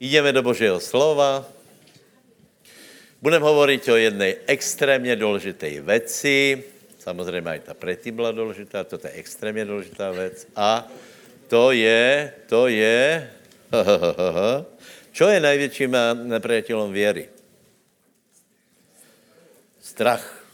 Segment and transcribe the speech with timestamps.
[0.00, 1.46] Jdeme do Božího slova.
[3.22, 6.64] Budeme hovorit o jedné extrémně důležité věci.
[6.98, 10.46] Samozřejmě i ta předtím byla důležitá, to je extrémně důležitá věc.
[10.56, 10.88] A
[11.48, 13.30] to je, to je,
[15.12, 17.28] čo je největším nepřátelem věry?
[19.80, 20.44] Strach.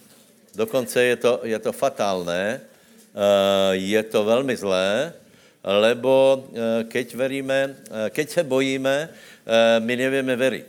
[0.54, 5.12] Dokonce je to, je to fatálné, eh, je to velmi zlé,
[5.64, 9.08] lebo eh, keď veríme, eh, keď se bojíme,
[9.78, 10.68] my nevíme veriť.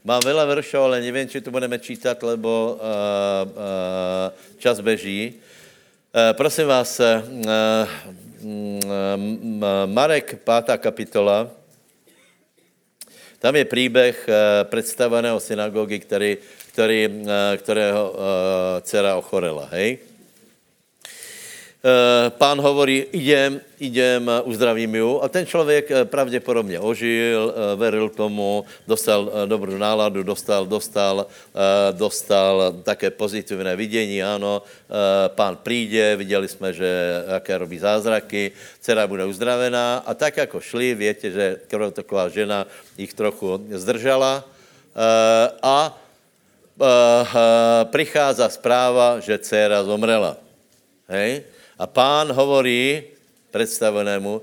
[0.00, 2.80] Mám veľa veršov, ale nevím, či to budeme čítat, lebo
[4.56, 5.36] čas beží.
[6.32, 7.00] Prosím vás,
[9.86, 11.52] Marek, pátá kapitola,
[13.38, 14.16] tam je příběh
[14.64, 16.38] představeného synagogy, který
[16.72, 19.98] který, eh, kterého eh, dcera ochorela, hej?
[21.80, 25.22] Eh, pán hovorí, idem, idem, uzdravím ju.
[25.24, 31.26] A ten člověk pravděpodobně ožil, veril tomu, dostal dobrou náladu, dostal, dostal,
[31.92, 34.62] dostal také pozitivné vidění, ano.
[35.28, 40.94] Pán přijde, viděli jsme, že jaké robí zázraky, dcera bude uzdravená a tak jako šli,
[40.94, 42.66] větě, že krvotoková žena
[42.98, 44.44] jich trochu zdržala
[45.62, 45.96] a
[47.84, 50.36] prichádza správa, že dcera zomrela.
[51.08, 51.42] Hej?
[51.80, 53.02] A pán hovorí
[53.48, 54.42] představenému,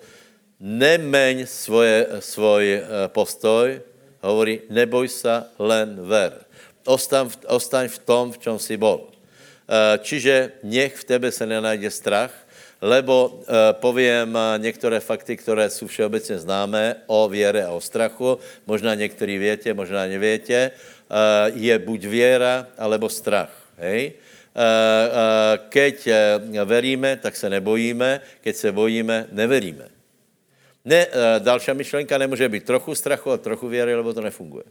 [0.58, 3.78] nemeň svoje, svoj uh, postoj,
[4.26, 6.34] hovorí, neboj se, len ver.
[6.90, 9.06] Ostaň, ostaň v tom, v čem si bol.
[9.70, 12.34] Uh, čiže nech v tebe se nenajde strach,
[12.82, 18.38] lebo e, povím některé fakty, které jsou všeobecně známé o věre a o strachu.
[18.70, 20.72] Možná některý větě, možná nevětě.
[21.08, 23.52] Eh, je buď věra, alebo strach.
[23.78, 24.14] Hej?
[24.58, 25.96] Eh, eh, keď
[26.66, 29.86] veríme, tak se nebojíme, keď se bojíme, neveríme.
[30.88, 31.08] Ne,
[31.40, 34.64] další myšlenka nemůže být trochu strachu a trochu věry, lebo to nefunguje.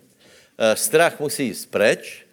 [0.75, 2.25] Strach musí jít preč,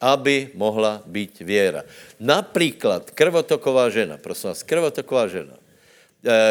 [0.00, 1.84] aby mohla být věra.
[2.20, 5.60] Například krvotoková žena, prosím vás, krvotoková žena.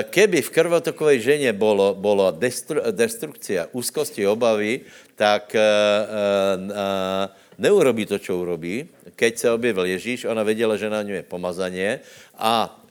[0.10, 4.88] Keby v krvotokovej ženě bolo, bolo destru, destrukcia, úzkosti, obavy,
[5.20, 5.62] tak uh,
[6.72, 8.90] uh, neurobí to, co urobí.
[9.16, 12.00] Keď se objevil Ježíš, ona věděla, že na něm je pomazaně
[12.38, 12.84] a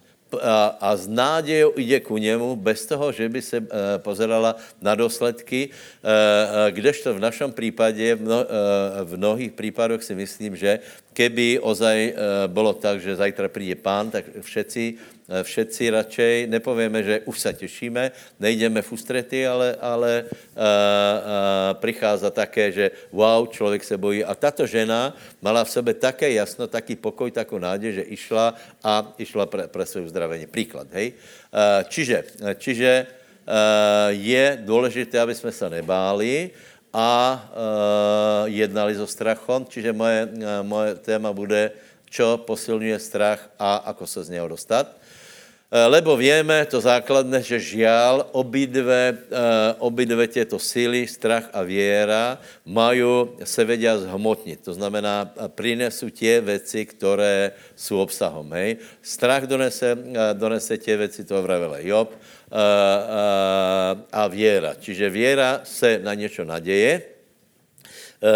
[0.43, 3.62] a, a s nádějou jde ku němu bez toho, že by se e,
[3.99, 10.15] pozerala na důsledky, e, kdežto v našem případě, v, mno, e, v mnohých případech si
[10.15, 10.78] myslím, že
[11.16, 12.12] keby ozaj e,
[12.47, 17.53] bylo tak, že zajtra přijde pán, tak všetci Eh, všetci radšej nepovíme, že už se
[17.53, 18.03] těšíme,
[18.38, 24.22] nejdeme v ústrety, ale, ale uh, uh, prichází také, že wow, člověk se bojí.
[24.22, 25.10] A tato žena
[25.43, 28.54] mala v sebe také jasno, taký pokoj, takovou nádej, že išla
[28.87, 30.47] a išla pre své uzdravení.
[30.47, 31.19] Příklad, hej?
[31.91, 32.25] Čiže
[32.59, 33.06] čiže
[34.10, 36.50] je důležité, aby jsme se nebáli
[36.97, 39.69] a uh, jednali so strachom.
[39.69, 41.77] Čiže moje, uh, moje téma bude,
[42.09, 44.97] čo posilňuje strach a ako se z něho dostat.
[45.67, 52.39] Eh, lebo víme to základné, že žial obidve, eh, obidve těto síly, strach a věra,
[52.62, 54.63] mají se vedia zhmotnit.
[54.63, 55.27] To znamená,
[55.59, 58.47] přinesou tě věci, které jsou obsahom.
[58.55, 58.77] Hej?
[59.03, 59.99] Strach donese,
[60.39, 62.15] donese tě věci, to vravele Job,
[64.12, 64.75] a věra.
[64.81, 67.03] Čiže věra se na něco naděje,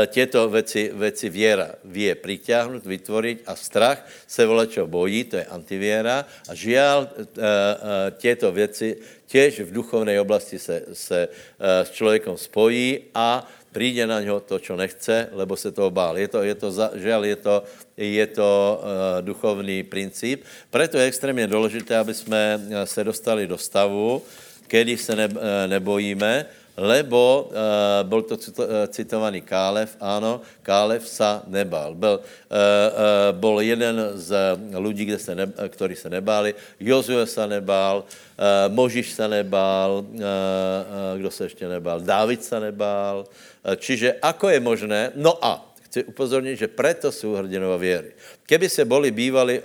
[0.06, 6.26] těto věci, věci věra vie přitáhnout, vytvořit a strach se volečo bojí, to je antivěra
[6.48, 11.28] a eh, těto věci těž v duchovné oblasti se, se
[11.60, 16.18] s člověkem spojí a přijde na něho to, co nechce, lebo se toho bál.
[16.18, 17.64] Je to, je to, žel, je to,
[17.96, 20.44] je to uh, duchovný princip.
[20.70, 24.22] Proto je extrémně důležité, aby jsme se dostali do stavu,
[24.66, 25.28] kedy se ne,
[25.66, 31.94] nebojíme, lebo uh, byl to eh, citovaný Kálev, ano, Kálev sa nebál.
[31.94, 34.30] Byl, uh, uh, byl jeden z
[34.78, 35.46] lidí, kde se ne,
[35.94, 42.00] se nebáli, Jozue se nebál, uh, Možiš se nebál, uh, uh, kdo se ještě nebál,
[42.00, 43.24] Dávid se nebál.
[43.28, 48.10] Uh, čiže ako je možné, no a chci upozornit, že preto jsou hrdinové věry.
[48.46, 49.62] Keby se boli bývali,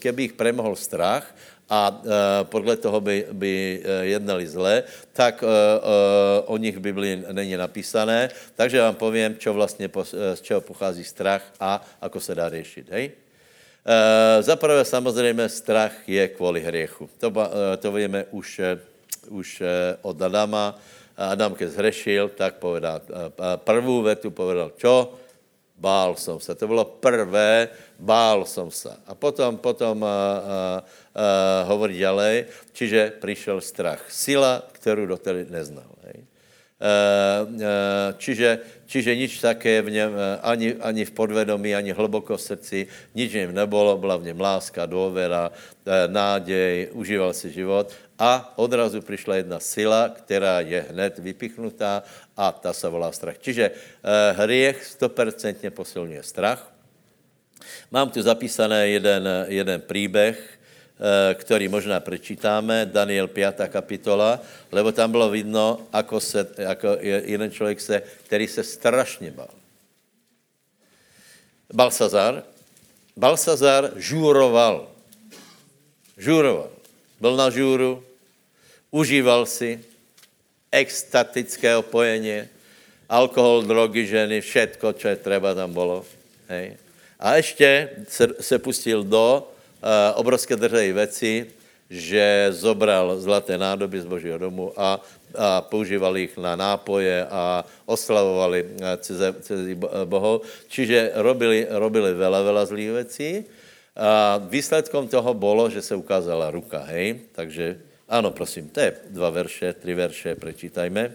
[0.00, 1.28] keby jich premohl strach,
[1.68, 2.04] a uh,
[2.48, 4.82] podle toho by, by uh, jednali zle,
[5.12, 5.48] tak uh,
[6.48, 8.32] o nich v Biblii není napísané.
[8.56, 9.88] Takže vám povím, čo vlastně
[10.34, 12.86] z čeho pochází strach a ako se dá řešit.
[12.90, 13.12] Hej?
[13.84, 17.08] Uh, Zaprvé samozřejmě strach je kvůli hriechu.
[17.18, 17.32] To,
[17.78, 18.60] to víme už,
[19.28, 19.62] už
[20.02, 20.74] od Adama.
[21.18, 23.02] Adam, keď zhrešil, tak povedal
[23.66, 25.18] prvou vetu, povedal čo?
[25.78, 26.54] Bál jsem se.
[26.54, 28.90] To bylo prvé, bál jsem se.
[29.06, 34.02] A potom, potom uh, uh, uh, hovorí ďalej, čiže přišel strach.
[34.10, 35.86] Sila, kterou doteď neznal.
[36.02, 36.26] Hej.
[38.22, 40.10] čiže, čiže nič také v něm,
[40.42, 42.78] ani, ani v podvedomí, ani hluboko v srdci,
[43.18, 45.50] nič v něm nebylo, byla v něm láska, důvěra,
[46.06, 52.02] nádej, užíval si život a odrazu přišla jedna sila, která je hned vypichnutá
[52.38, 53.42] a ta se volá strach.
[53.42, 53.70] Čiže
[54.32, 56.78] hriech stopercentně posilňuje strach,
[57.90, 63.68] Mám tu zapísané jeden, jeden příběh, eh, který možná prečítáme, Daniel 5.
[63.68, 64.40] kapitola,
[64.72, 66.46] lebo tam bylo vidno, ako, se,
[67.24, 69.50] jeden člověk, se, který se strašně bál.
[71.72, 72.42] Balsazar,
[73.16, 74.88] Balsazar žúroval.
[76.16, 76.70] Žúroval.
[77.20, 78.04] Byl na žúru,
[78.90, 79.84] užíval si
[80.72, 82.44] extatické opojení,
[83.08, 86.04] alkohol, drogy, ženy, všetko, co je třeba tam bylo.
[86.48, 86.76] Hej.
[87.20, 91.46] A ještě se, se pustil do uh, obrovské držej věci,
[91.90, 95.00] že zobral zlaté nádoby z Božího domu a,
[95.34, 99.74] a používal jich na nápoje a oslavovali eh, cizí, cizí
[100.04, 100.44] bohov.
[100.68, 103.30] Čiže robili, robili veľa, veľa zlých věcí.
[103.96, 107.24] A výsledkom toho bylo, že se ukázala ruka, hej?
[107.32, 111.10] Takže ano, prosím, je dva verše, tři verše, prečítajme.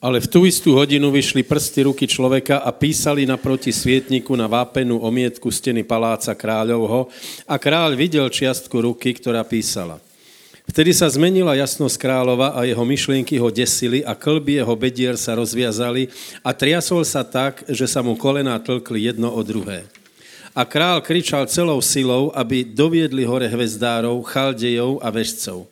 [0.00, 4.96] Ale v tu istú hodinu vyšli prsty ruky človeka a písali naproti svietniku na vápenú
[4.96, 7.12] omietku steny paláca kráľovho
[7.44, 10.00] a kráľ videl čiastku ruky, ktorá písala.
[10.64, 15.36] Vtedy sa zmenila jasnosť kráľova a jeho myšlienky ho desili a klby jeho bedier sa
[15.36, 16.08] rozviazali
[16.40, 19.84] a triasol sa tak, že sa mu kolená tlkli jedno o druhé.
[20.50, 25.70] A král kričal celou silou, aby doviedli hore hvezdárov, chaldejov a vežcov.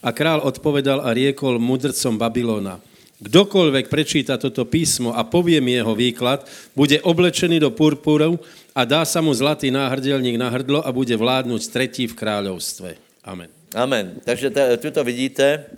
[0.00, 2.78] A král odpovedal a riekol mudrcom Babylona–
[3.20, 6.40] Kdokoľvek prečíta toto písmo a povie mi jeho výklad,
[6.72, 8.40] bude oblečený do purpurov
[8.72, 12.96] a dá sa mu zlatý náhrdelník na hrdlo a bude vládnuť tretí v kráľovstve.
[13.20, 13.52] Amen.
[13.76, 14.24] Amen.
[14.24, 14.48] Takže
[14.80, 15.68] tuto vidíte,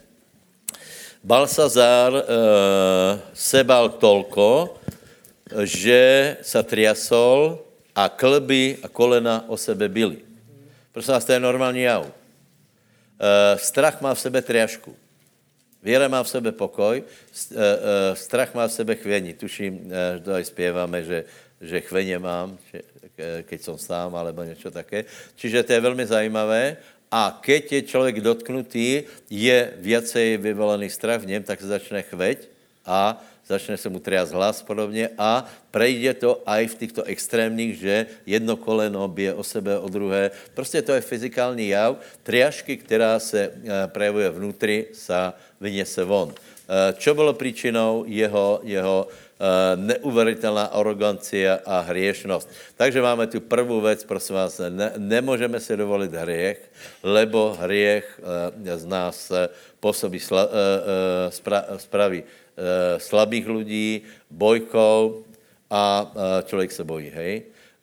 [1.26, 2.22] Balsazár e,
[3.34, 4.78] se bal tolko,
[5.66, 7.58] že sa triasol
[7.94, 10.18] a klby a kolena o sebe byly.
[10.92, 12.06] Prosím vás, to je normální jav.
[12.06, 12.12] E,
[13.58, 14.96] strach má v sebe triašku.
[15.82, 19.34] Věra má v sebe pokoj, eh, eh, strach má v sebe chvění.
[19.34, 21.18] Tuším, že to aj zpěváme, že,
[21.60, 22.58] že chveně mám,
[23.42, 25.04] keď jsem sám, alebo něco také.
[25.34, 26.76] Čiže to je velmi zajímavé.
[27.10, 32.48] A keď je člověk dotknutý, je viacej vyvolený strach v něm, tak se začne chveť
[32.86, 37.96] a začne se mu triasť hlas podobně a prejde to aj v těchto extrémních, že
[38.26, 40.30] jedno koleno bije o sebe, o druhé.
[40.54, 41.96] Prostě to je fyzikální jav.
[42.22, 43.50] Triažky, která se
[43.92, 46.34] projevuje vnútri, sa vyněse von.
[46.98, 49.08] Čo bylo příčinou jeho, jeho
[49.76, 52.48] neuvěřitelná arogancia a hriešnost.
[52.76, 56.70] Takže máme tu prvou věc, prosím vás, ne, nemůžeme si dovolit hriech,
[57.02, 58.20] lebo hriech
[58.76, 59.32] z nás
[59.80, 60.20] působí
[61.76, 62.41] spraví Eh,
[62.98, 65.24] slabých lidí, bojkou
[65.70, 67.42] a eh, člověk se bojí, hej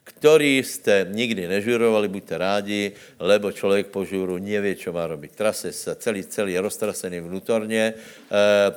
[0.09, 2.83] ktorí jste nikdy nežurovali, buďte rádi,
[3.21, 5.31] lebo člověk po žuru nevě, čo má robiť.
[5.31, 7.95] Trase se celý, celý je roztrasený vnútorně, e,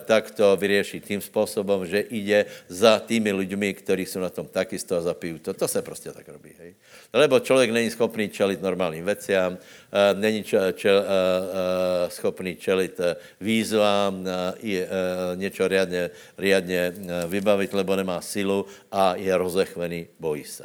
[0.04, 4.96] tak to vyřeší tím způsobem, že ide za tými lidmi, kteří jsou na tom takisto
[4.96, 5.54] a zapijú to.
[5.54, 6.52] To se prostě tak robí.
[6.58, 6.74] Hej.
[7.12, 9.58] Lebo člověk není schopný čelit normálním veciám, e,
[10.14, 13.00] není čel, čel, e, e, schopný čelit
[13.40, 14.86] výzvám, e,
[15.34, 16.94] něco riadně, riadně
[17.26, 20.64] vybavit, lebo nemá silu a je rozechvený, bojí se.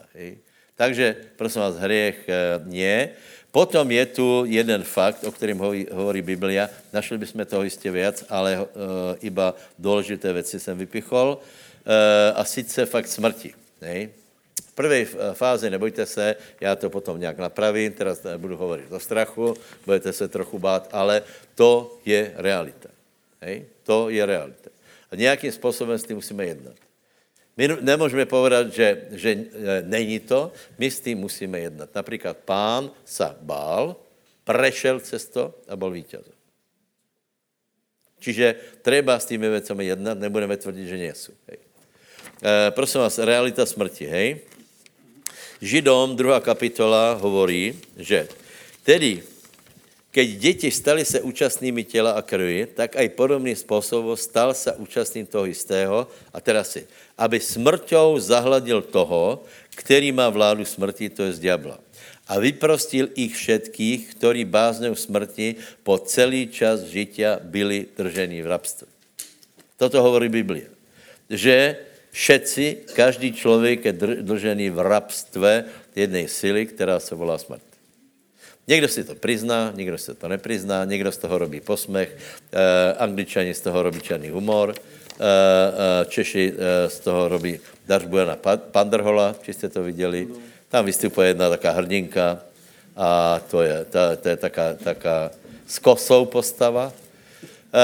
[0.78, 3.10] Takže, prosím vás, hriech eh, nie.
[3.52, 5.58] Potom je tu jeden fakt, o kterém
[5.92, 6.70] hovorí Biblia.
[6.94, 8.68] Našli bychom toho jistě věc, ale
[9.22, 11.42] iba důležité věci jsem vypichol.
[12.36, 13.54] A sice fakt smrti.
[13.82, 14.10] Nej?
[14.62, 19.54] V první fázi, nebojte se, já to potom nějak napravím, teraz budu hovorit o strachu,
[19.86, 21.24] budete se trochu bát, ale
[21.56, 22.90] to je realita.
[23.42, 23.66] Hej?
[23.84, 24.70] To je realita.
[25.12, 26.76] A nějakým způsobem s tím musíme jednat.
[27.58, 29.46] My nemůžeme povedat, že, že e,
[29.82, 31.96] není to, my s tím musíme jednat.
[31.96, 33.96] Například pán se bál,
[34.44, 36.34] prešel cesto a byl vítězem.
[38.20, 41.34] Čiže treba s těmi věcmi jednat, nebudeme tvrdit, že nejsou.
[41.48, 41.67] Hej.
[42.38, 44.30] E, prosím vás, realita smrti, hej.
[45.58, 48.30] Židom, druhá kapitola, hovorí, že
[48.86, 49.26] tedy
[50.18, 55.26] keď děti stali se účastnými těla a krvi, tak aj podobným způsobem stal se účastným
[55.26, 59.46] toho jistého, a teraz si, aby smrťou zahladil toho,
[59.78, 61.78] který má vládu smrti, to je z diabla.
[62.28, 68.90] A vyprostil ich všetkých, ktorí báznou smrti po celý čas žitia byli držení v rabstve.
[69.78, 70.68] Toto hovorí Biblia.
[71.30, 71.78] Že
[72.12, 77.62] všetci, každý člověk je držený v rabstve jednej sily, která se volá smrt.
[78.68, 82.18] Někdo si to prizná, někdo si to neprizná, někdo z toho robí posmech,
[82.52, 84.82] e, angličani z toho robí černý humor, e,
[85.24, 88.38] e, Češi e, z toho robí Dařbujana
[88.72, 90.28] Pandrhola, či jste to viděli.
[90.70, 92.40] Tam vystupuje jedna taká hrdinka
[92.96, 95.32] a to je, ta, to je taká, taká
[95.68, 96.94] skosou postava.
[97.74, 97.84] E,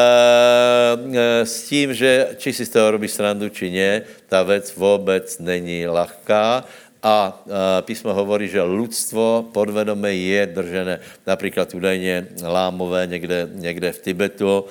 [1.18, 5.40] e, s tím, že či si z toho robí srandu, či ne, ta věc vůbec
[5.40, 6.64] není lahká
[7.04, 7.44] a
[7.82, 11.00] písmo hovorí, že lidstvo podvedome je držené.
[11.28, 14.66] Například údajně lámové někde, někde v Tibetu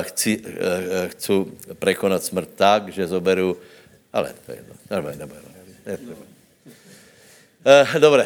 [0.00, 0.40] chci,
[1.06, 1.32] chci
[1.78, 3.56] prekonat smrt tak, že zoberu,
[4.12, 5.50] ale to je jedno, nebudem, nebudem.
[7.98, 8.24] Dobre,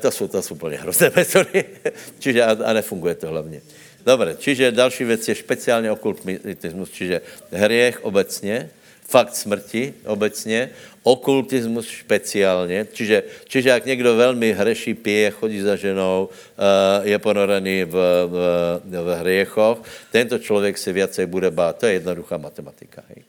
[0.00, 1.64] to jsou, to jsou úplně hrozné metody,
[2.18, 3.60] čiže a, a nefunguje to hlavně.
[4.06, 7.20] Dobre, čiže další věc je speciálně okultismus, čiže
[7.52, 8.70] hriech obecně,
[9.08, 10.70] fakt smrti obecně,
[11.02, 17.84] okultismus speciálně, čiže, čiže jak někdo velmi hreší, pije, chodí za ženou, uh, je ponorený
[17.84, 17.94] v,
[18.26, 18.36] v,
[18.84, 19.78] v hriechoch,
[20.12, 21.78] tento člověk se viacej bude bát.
[21.78, 23.02] To je jednoduchá matematika.
[23.08, 23.24] Hej.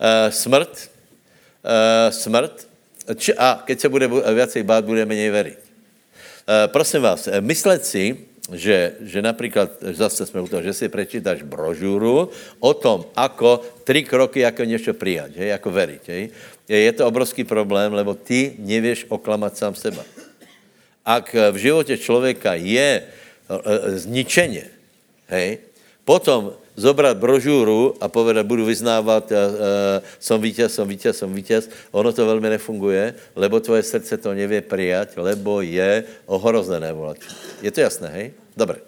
[0.00, 0.90] Uh, smrt,
[1.64, 2.68] uh, smrt,
[3.38, 5.30] a keď se bude viacej bát, bude méně.
[5.30, 5.52] Uh,
[6.66, 8.16] prosím vás, myslet si,
[8.52, 12.28] že, že například, zase jsme u toho, že si prečítáš brožuru
[12.60, 16.02] o tom, ako tři kroky, jako něco přijat, jako veriť.
[16.08, 16.22] Hej.
[16.68, 20.04] Je to obrovský problém, lebo ty nevěš oklamat sám seba.
[21.04, 23.04] Ak v životě člověka je e,
[23.48, 24.64] e, zničeně,
[25.28, 25.58] hej,
[26.04, 29.38] potom zobrat brožuru a povedat, budu vyznávat, uh,
[30.18, 34.60] som vítěz, som vítěz, som vítěz, ono to velmi nefunguje, lebo tvoje srdce to nevě
[34.60, 37.16] přijat, lebo je ohrozené volat.
[37.62, 38.32] Je to jasné, hej?
[38.56, 38.78] Dobre.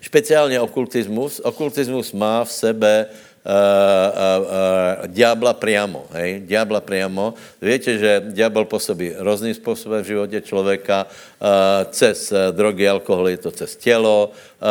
[0.00, 1.40] Špeciálně okultismus.
[1.44, 3.06] Okultismus má v sebe
[3.44, 7.34] uh, uh, uh, diabla priamo, hej, diabla priamo.
[7.62, 11.48] Víte, že diabol působí různým způsobem v životě člověka, uh,
[11.90, 14.68] cez drogy, alkohol, je to cez tělo, uh,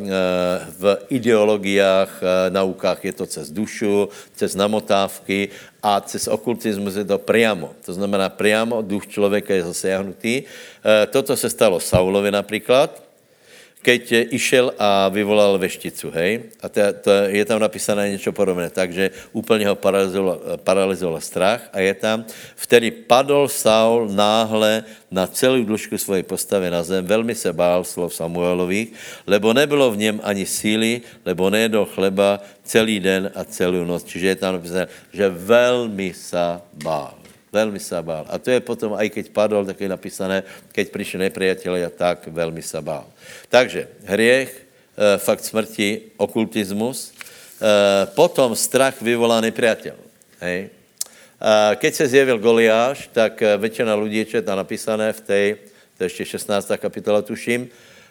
[0.00, 0.08] uh,
[0.78, 5.48] v ideologiách, naukách je to cez dušu, cez namotávky
[5.82, 7.72] a cez okultismus je to priamo.
[7.84, 10.42] To znamená, priamo duch člověka je zasiahnutý.
[10.42, 13.11] Uh, toto se stalo Saulovi například,
[13.82, 16.54] keď išel a vyvolal vešticu, hej?
[16.62, 21.82] A to, to, je tam napísané něco podobné, takže úplně ho paralizoval, paralizoval strach a
[21.82, 22.24] je tam,
[22.56, 28.14] vtedy padl Saul náhle na celou dlužku svojej postavy na zem, velmi se bál slov
[28.14, 28.94] Samuelových,
[29.26, 34.06] lebo nebylo v něm ani síly, lebo nejedol chleba celý den a celou noc.
[34.06, 37.21] Čiže je tam napísané, že velmi se bál.
[37.52, 38.24] Velmi se bál.
[38.28, 40.42] A to je potom, aj keď padl, tak je napísané,
[40.72, 43.04] keď přišli nepriatelia, tak velmi se bál.
[43.52, 44.50] Takže hriech,
[44.96, 47.12] e, fakt smrti, okultismus, e,
[48.16, 49.96] potom strach vyvolá nepriateľ.
[50.40, 50.72] Hej?
[51.76, 55.40] Keď se zjevil Goliáš, tak většina lidí, čo je tam napísané v té,
[55.98, 56.70] to je ještě 16.
[56.78, 57.68] kapitola, tuším,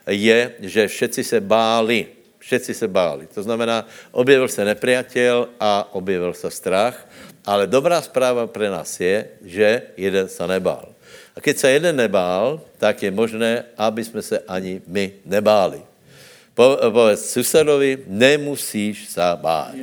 [0.07, 2.07] je, že všetci se báli.
[2.41, 3.29] Všetci se báli.
[3.37, 6.97] To znamená, objevil se nepriateľ a objevil se strach.
[7.45, 10.89] Ale dobrá zpráva pre nás je, že jeden se nebál.
[11.35, 15.81] A keď se jeden nebál, tak je možné, aby jsme se ani my nebáli.
[16.53, 19.77] Po, povedz susedovi, nemusíš se bát.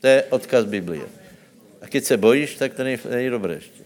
[0.00, 1.04] To je odkaz Biblie.
[1.80, 3.79] A keď se bojíš, tak to není, není dobré ještě.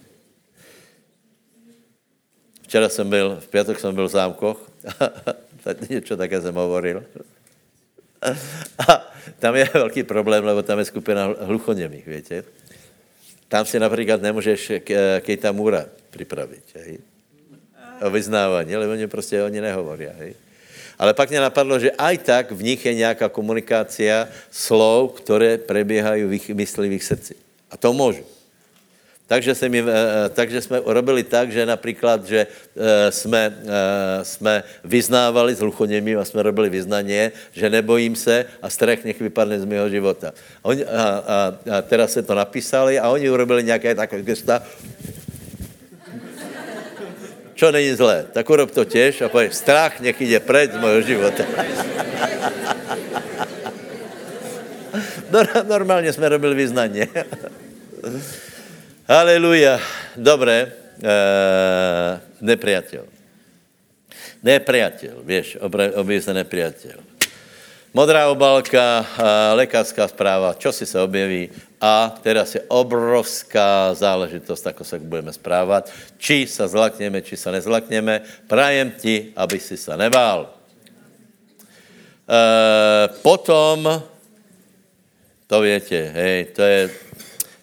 [2.75, 4.71] Včera jsem byl, v pátek jsem byl v zámkoch,
[5.91, 7.05] něco také jsem hovoril.
[8.89, 12.45] A tam je velký problém, lebo tam je skupina hluchoněmých, víte.
[13.49, 14.73] Tam si například nemůžeš
[15.21, 16.99] Kejta Mura připravit, hej?
[18.03, 20.35] O vyznávání, ale oni prostě oni nehovorí, hej?
[20.99, 26.25] Ale pak mě napadlo, že aj tak v nich je nějaká komunikácia slov, které preběhají
[26.25, 27.35] v myslivých srdci.
[27.71, 28.27] A to můžu.
[29.27, 33.57] Takže, se mi, eh, eh, takže jsme robili tak, že například, že eh, jsme,
[34.23, 39.61] jsme vyznávali s hluchoněmím a jsme robili vyznaně, že nebojím se a strach nech vypadne
[39.61, 40.33] z mého života.
[40.61, 44.63] A, oni, a, a, a teda se to napísali a oni urobili nějaké takové gesta.
[47.55, 51.01] Čo není zlé, tak urob to těž a povedz, strach nech jde pred z mého
[51.01, 51.45] života.
[55.69, 57.09] Normálně jsme robili vyznaně.
[59.05, 59.85] Haleluja.
[60.17, 60.73] Dobré.
[60.97, 61.13] E,
[62.41, 63.05] nepriateľ.
[64.41, 67.05] Nepriateľ, vieš, objeví nepriateľ.
[67.93, 69.05] Modrá obálka,
[69.61, 75.93] lékařská zpráva, čo si se objeví a teraz je obrovská záležitost, ako se budeme správat.
[76.17, 78.25] Či se zlakneme, či se nezlakneme.
[78.49, 80.49] Prajem ti, aby si se nebál.
[82.25, 82.41] E,
[83.21, 83.85] potom,
[85.47, 86.91] to větě, hej, to je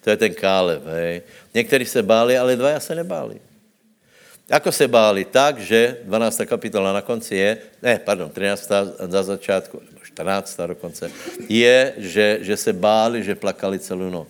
[0.03, 1.21] To je ten Kálev, hej.
[1.53, 3.39] Někteří se báli, ale dvaja se nebáli.
[4.51, 5.23] Ako se báli?
[5.25, 6.43] Tak, že 12.
[6.43, 8.99] kapitola na konci je, ne, pardon, 13.
[9.07, 10.57] za začátku, 14.
[10.67, 11.11] dokonce,
[11.47, 14.27] je, že, že se báli, že plakali celou noc.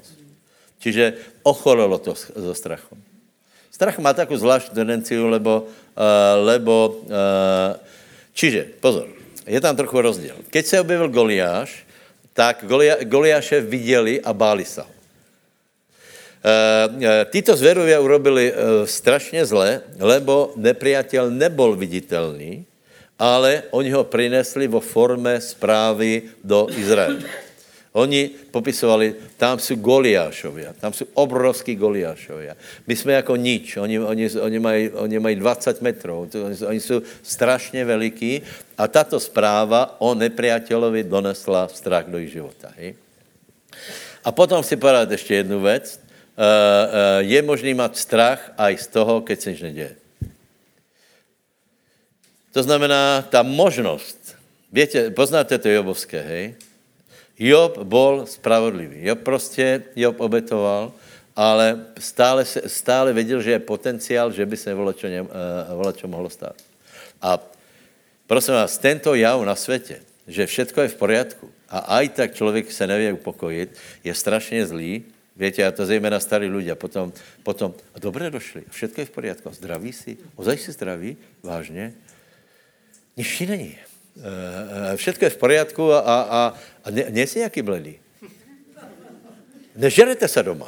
[0.78, 2.98] Čiže ochorelo to zo strachu.
[3.72, 7.82] Strach má takovou zvláštní tendenciu, lebo, uh, lebo uh,
[8.34, 9.10] čiže, pozor,
[9.48, 10.36] je tam trochu rozdíl.
[10.54, 11.86] Keď se objevil Goliáš,
[12.34, 12.66] tak
[13.06, 15.01] Goliáše viděli a báli se ho.
[16.42, 18.58] Uh, títo zverovia urobili uh,
[18.90, 22.66] strašně zle, lebo nepriateľ nebol viditelný,
[23.22, 27.22] ale oni ho prinesli vo forme zprávy do Izraela.
[27.94, 32.56] Oni popisovali, tam jsou Goliášovia, tam jsou obrovský Goliášovia.
[32.88, 37.02] My jsme jako nič, oni, oni, oni, mají, oni mají 20 metrů, oni, oni jsou
[37.24, 38.42] strašně veliký
[38.78, 42.72] a tato zpráva o nepriateľovi donesla strach do jejich života.
[42.80, 42.96] Hej?
[44.24, 46.00] A potom si povedat ještě jednu věc.
[46.42, 49.94] Uh, uh, je možný mít strach aj z toho, keď se nič neděje.
[52.52, 54.18] To znamená, ta možnost,
[54.74, 56.46] víte, poznáte to Jobovské, hej?
[57.38, 59.06] Job byl spravodlivý.
[59.06, 60.92] Job prostě, Job obetoval,
[61.36, 65.30] ale stále, stále věděl, že je potenciál, že by se volačo, uh,
[65.78, 66.58] volačo mohlo stát.
[67.22, 67.38] A
[68.26, 72.72] prosím vás, tento jav na světě, že všetko je v poriadku a aj tak člověk
[72.72, 75.06] se nevě upokojit, je strašně zlý.
[75.36, 76.76] Víte, a to zejména starí ľudia.
[76.76, 81.94] Potom, potom a dobré došli, všetko je v poriadku, zdraví si, ozaj si zdraví, vážně.
[83.18, 83.76] Nič není.
[84.20, 86.42] Eh, všechno je v poriadku a, a, a,
[86.84, 87.96] a ne, nejsi nějaký bledý.
[89.76, 90.68] Nežerete se doma.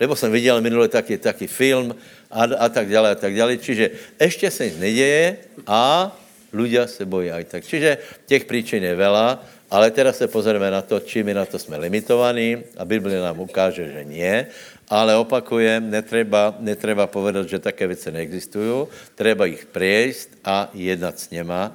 [0.00, 1.94] Nebo jsem viděl minule taky, taky film
[2.30, 3.56] a, a tak dále a tak dále.
[3.56, 3.90] Čiže
[4.20, 6.08] ještě se nic neděje a
[6.52, 7.64] ľudia se bojí tak.
[7.64, 11.58] Čiže těch příčin je vela, ale teda se pozrieme na to, či my na to
[11.58, 14.46] jsme limitovaní a Biblia nám ukáže, že nie,
[14.90, 21.30] ale opakujem, netreba, netreba povedat, že také věci neexistují, treba jich přejít a jednat s
[21.30, 21.70] něma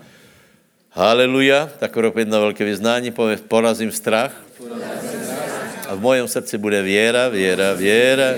[0.96, 4.32] Haleluja, tak rok jedno velké vyznání, pově, porazím strach.
[5.88, 8.30] A v mojom srdci bude věra, věra, věra,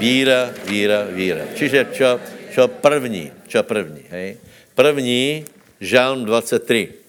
[0.00, 1.44] víra, víra, víra.
[1.54, 2.16] Čiže čo,
[2.56, 4.40] čo první, čo první, hej?
[4.74, 5.44] První,
[5.80, 6.99] Žálm 23.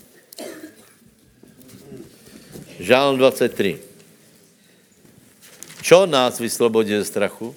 [2.81, 3.77] Žálm 23.
[5.85, 7.53] Čo nás vyslobodí ze strachu?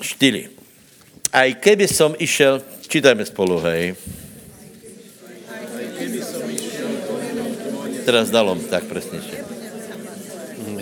[0.00, 0.52] Čtyři.
[1.32, 3.96] Aj keby som išel, čítajme spolu, hej.
[8.04, 9.40] Teraz dalom, tak presnejšie.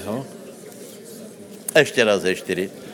[0.02, 0.26] Jo.
[1.78, 2.88] Ešte raz, hej, čtyři.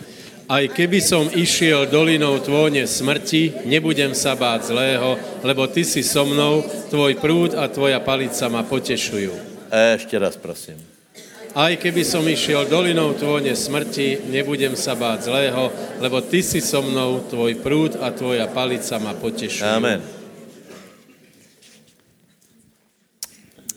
[0.45, 6.29] Aj keby som išiel dolinou tvóne smrti, nebudem sa báť zlého, lebo ty si so
[6.29, 6.61] mnou,
[6.93, 9.33] tvoj prúd a tvoja palica ma potešujú.
[9.73, 10.77] Ešte raz, prosím.
[11.57, 15.73] Aj keby som išiel dolinou tvojne smrti, nebudem sa báť zlého,
[16.05, 19.65] lebo ty si so mnou, tvoj prúd a tvoja palica ma potešujú.
[19.65, 20.05] Amen.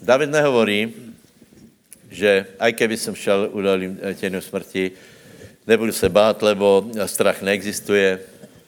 [0.03, 0.91] David nehovorí,
[2.11, 5.15] že aj keby som šel udalým těnu smrti,
[5.67, 8.19] nebudu se bát, lebo strach neexistuje.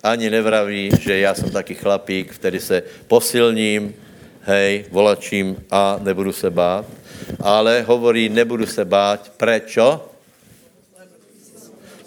[0.04, 3.96] Ani nevraví, že já jsem taky chlapík, který se posilním,
[4.42, 6.86] hej, volačím a nebudu se bát
[7.40, 9.32] ale hovorí, nebudu se bát.
[9.38, 10.10] Prečo?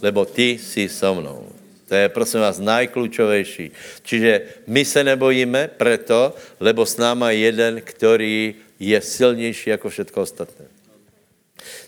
[0.02, 1.48] Lebo ty jsi so mnou.
[1.88, 3.70] To je, prosím vás, najklíčovější.
[4.02, 10.64] Čiže my se nebojíme preto, lebo s náma jeden, který je silnější jako všetko ostatné.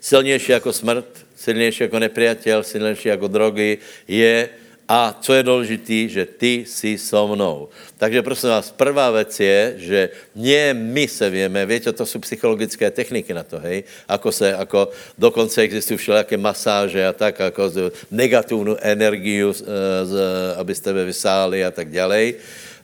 [0.00, 3.78] Silnější jako smrt, silnější jako nepriateľ, silnější jako drogy,
[4.08, 4.48] je
[4.88, 7.68] a co je důležité, že ty jsi so mnou.
[7.96, 10.00] Takže prosím vás, prvá věc je, že
[10.36, 14.92] nie my se víme, víte, to jsou psychologické techniky na to, hej, ako se, ako
[15.18, 17.72] dokonce existují všelijaké masáže a tak, jako
[18.10, 19.64] negativní energiu, z,
[20.04, 20.12] z,
[20.56, 22.32] aby z tebe vysáli a tak dále.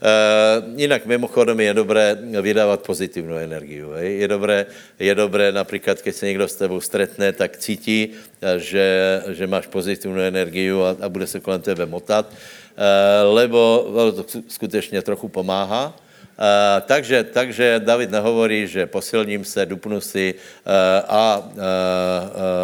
[0.01, 3.85] Uh, jinak mimochodem je dobré vydávat pozitivní energii.
[3.97, 4.67] Je, dobré,
[4.99, 8.09] je dobré například, když se někdo s tebou stretne, tak cítí,
[8.41, 8.89] eh, že,
[9.29, 13.85] že máš pozitivní energii a, a bude se kolem tebe motat, uh, lebo
[14.17, 15.93] to skutečně trochu pomáhá.
[15.93, 20.73] Uh, takže, takže David nehovorí, že posilním se, dupnu si uh,
[21.09, 21.61] a uh, uh,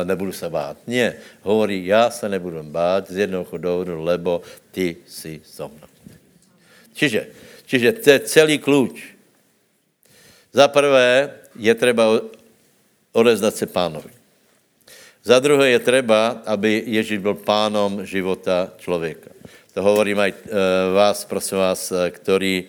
[0.05, 0.77] nebudu se bát.
[0.87, 5.96] Ne, hovorí, já se nebudu bát z jednoho důvodu, lebo ty jsi so mnou.
[6.97, 7.21] Čiže,
[7.69, 9.13] čiže to je celý klíč.
[10.53, 11.31] Za prvé
[11.61, 12.05] je třeba
[13.13, 14.09] odezdat se pánovi.
[15.21, 19.31] Za druhé je třeba, aby Ježíš byl pánom života člověka.
[19.77, 20.37] To hovorím aj e,
[20.97, 22.65] vás, prosím vás, e, který,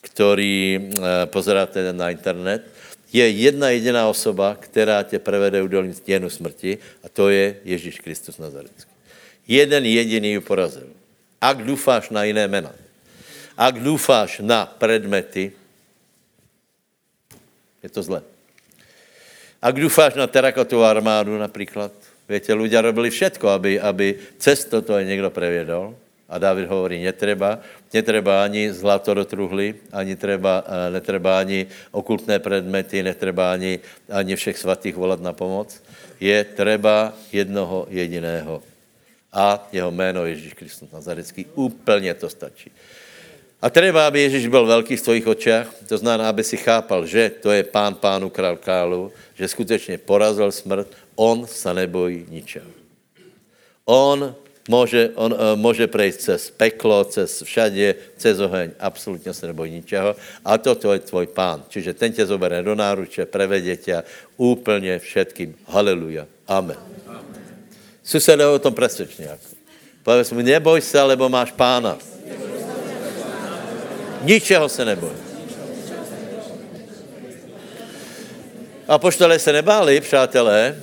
[0.00, 0.80] který e,
[1.26, 2.68] pozeráte na internet.
[3.14, 8.00] je jedna jediná osoba, která tě prevede u dolní stěnu smrti a to je Ježíš
[8.00, 8.90] Kristus Nazarecký.
[9.48, 10.90] Jeden jediný ji porazil.
[11.40, 12.74] Ak doufáš na jiné jména,
[13.56, 15.52] ak doufáš na predmety,
[17.82, 18.22] je to zlé.
[19.62, 21.92] Ak doufáš na terakotovou armádu například,
[22.24, 25.92] Víte, ľudia robili všetko, aby, aby cez toto je někdo previedol.
[26.24, 27.60] A David hovorí, netreba,
[27.92, 33.76] netreba ani zlato do truhly, ani treba, eh, netreba ani okultné predmety, netreba ani,
[34.08, 35.76] ani všech svatých volat na pomoc.
[36.16, 38.64] Je treba jednoho jediného.
[39.28, 41.44] A jeho jméno Ježíš Kristus Nazarecký.
[41.54, 42.72] Úplně to stačí.
[43.64, 47.32] A treba, aby Ježíš byl velký v tvojich očích, to znamená, aby si chápal, že
[47.40, 50.84] to je pán pánu král králu, že skutečně porazil smrt,
[51.16, 52.68] on se nebojí ničeho.
[53.84, 54.34] On
[54.68, 60.16] může, on, uh, může prejít cez peklo, cez všade, cez oheň, absolutně se nebojí ničeho.
[60.44, 61.64] A toto je tvoj pán.
[61.68, 64.02] Čiže ten tě zobere do náruče, prevede tě
[64.36, 65.56] úplně všetkým.
[65.66, 66.26] Haleluja.
[66.48, 66.76] Amen.
[67.08, 67.24] Amen.
[68.04, 69.40] Susede o tom přesvědč nějak.
[70.02, 71.96] Povedz mu, neboj se, lebo máš pána.
[74.24, 75.12] Ničeho se neboj.
[78.88, 80.76] A poštole se nebáli, přátelé,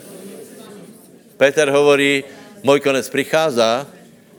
[1.37, 2.23] Peter hovorí,
[2.63, 3.61] můj konec přichází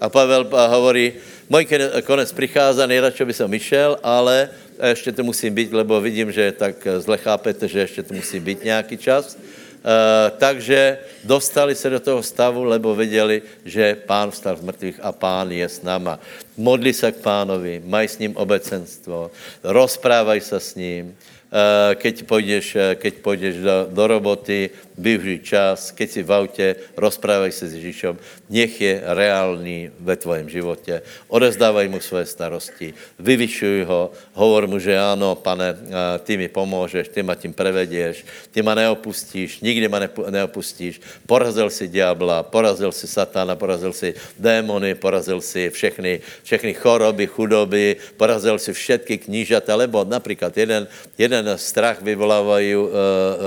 [0.00, 1.12] a Pavel hovorí,
[1.48, 1.66] můj
[2.06, 4.48] konec přichází, nejradši by som išel, ale
[4.82, 8.64] ještě to musím být, lebo vidím, že tak zle chápete, že ještě to musí být
[8.64, 9.38] nějaký čas.
[9.82, 15.12] Uh, takže dostali se do toho stavu, lebo věděli, že pán vstal z mrtvých a
[15.12, 16.20] pán je s náma.
[16.56, 19.30] Modli se k pánovi, maj s ním obecenstvo,
[19.62, 21.16] rozprávaj se s ním,
[21.52, 26.66] Eh, keď půjdeš, eh, keď půjdeš do, do roboty, využij čas, keď si v autě,
[26.96, 28.18] rozprávaj se s Ježíšem,
[28.50, 34.98] nech je reálný ve tvém životě, odezdávaj mu své starosti, vyvyšuj ho, hovor mu, že
[34.98, 35.76] ano, pane,
[36.24, 39.98] ty mi pomůžeš, ty ma tím prevedeš, ty ma neopustíš, nikdy ma
[40.30, 47.26] neopustíš, porazil si diabla, porazil si satana, porazil si démony, porazil si všechny, všechny choroby,
[47.26, 52.90] chudoby, porazil si všetky knížata, lebo například jeden, jeden strach vyvolávají uh, uh,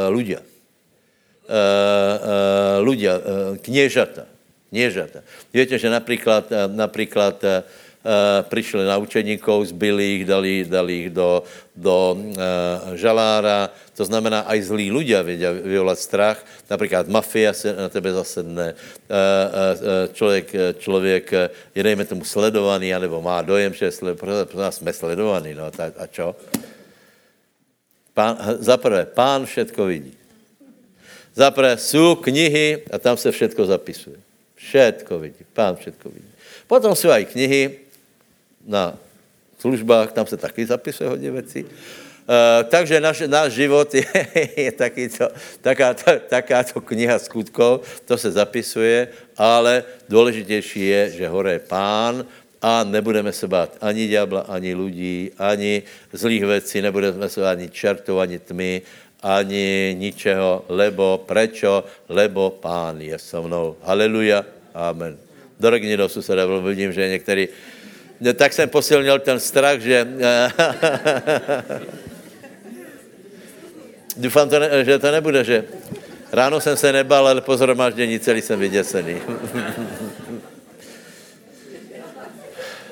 [0.09, 0.54] ľudia.
[1.45, 4.25] Uh, uh, ľudia, uh, kniežata.
[4.73, 5.21] kniežata.
[5.53, 7.49] Víte, že například, například uh,
[8.49, 12.17] přišli na učeníkov, zbyli ich, dali, dali ich do, do
[12.93, 13.69] žalára.
[13.97, 16.41] To znamená, aj zlí ľudia vědí vyvolat strach.
[16.69, 18.73] Například mafia se na tebe zasedne.
[20.13, 21.31] Člověk, člověk
[21.75, 23.91] je, dejme tomu, sledovaný, anebo má dojem, že
[24.69, 25.53] jsme sledovaní.
[25.53, 26.35] No, a čo?
[28.13, 30.13] Pán, za prvé, pán všetko vidí.
[31.35, 34.15] Za prvé, jsou knihy a tam se všetko zapisuje.
[34.55, 35.43] Všetko vidí.
[35.53, 36.31] Pán všetko vidí.
[36.67, 37.85] Potom jsou aj knihy
[38.67, 38.97] na
[39.59, 41.63] službách, tam se taky zapisuje hodně věcí.
[41.63, 44.05] Uh, takže naš, náš život je,
[44.57, 45.29] je takýto,
[45.61, 52.25] takáto, takáto kniha skutkov, to se zapisuje, ale důležitější je, že hore je pán,
[52.65, 57.69] a nebudeme se bát ani ďábla, ani lidí, ani zlých věcí, nebudeme se bát ani
[57.69, 58.81] čertů, ani tmy,
[59.21, 63.75] ani ničeho, lebo prečo, lebo pán je so mnou.
[63.83, 65.17] Haleluja, amen.
[65.59, 67.47] Dorogni do suseda, vidím, že některý,
[68.35, 70.07] tak jsem posilnil ten strach, že
[74.17, 75.63] Doufám, to ne, že to nebude, že
[76.31, 79.15] ráno jsem se nebal, ale po zhromaždění celý jsem vyděsený.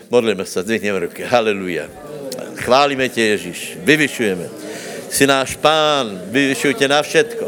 [0.09, 1.23] Modlíme se, zdvihneme ruky.
[1.23, 1.89] Haleluja.
[2.55, 3.77] Chválíme tě, Ježíš.
[3.81, 4.49] Vyvyšujeme.
[5.13, 7.45] Jsi náš pán, vyvyšuj tě na všetko.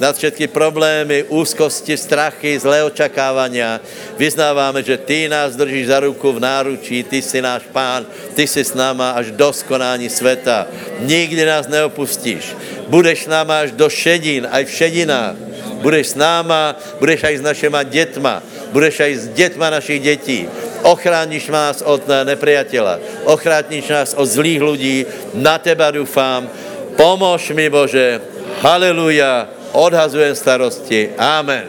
[0.00, 3.80] Na všetky problémy, úzkosti, strachy, zlé očakávania.
[4.16, 8.64] Vyznáváme, že ty nás držíš za ruku v náručí, ty jsi náš pán, ty jsi
[8.64, 10.66] s náma až do skonání světa.
[11.04, 12.56] Nikdy nás neopustíš.
[12.88, 15.36] Budeš s náma až do šedin, aj v šedinách.
[15.84, 20.48] Budeš s náma, budeš aj s našima dětma, budeš aj s dětma našich dětí
[20.82, 22.98] Ochráníš nás od nepriatela.
[23.24, 25.06] Ochráníš nás od zlých lidí.
[25.34, 26.50] Na teba doufám.
[26.96, 28.20] Pomož mi, Bože.
[28.60, 29.48] Haleluja.
[29.72, 31.10] Odhazujem starosti.
[31.18, 31.64] Amen.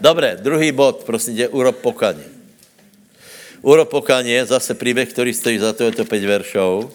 [0.00, 2.24] Dobré, druhý bod, prosím tě, urob pokaně.
[3.62, 6.84] Urob pokaně, zase příběh, který stojí za to, je to 5 veršov.
[6.84, 6.90] Uh,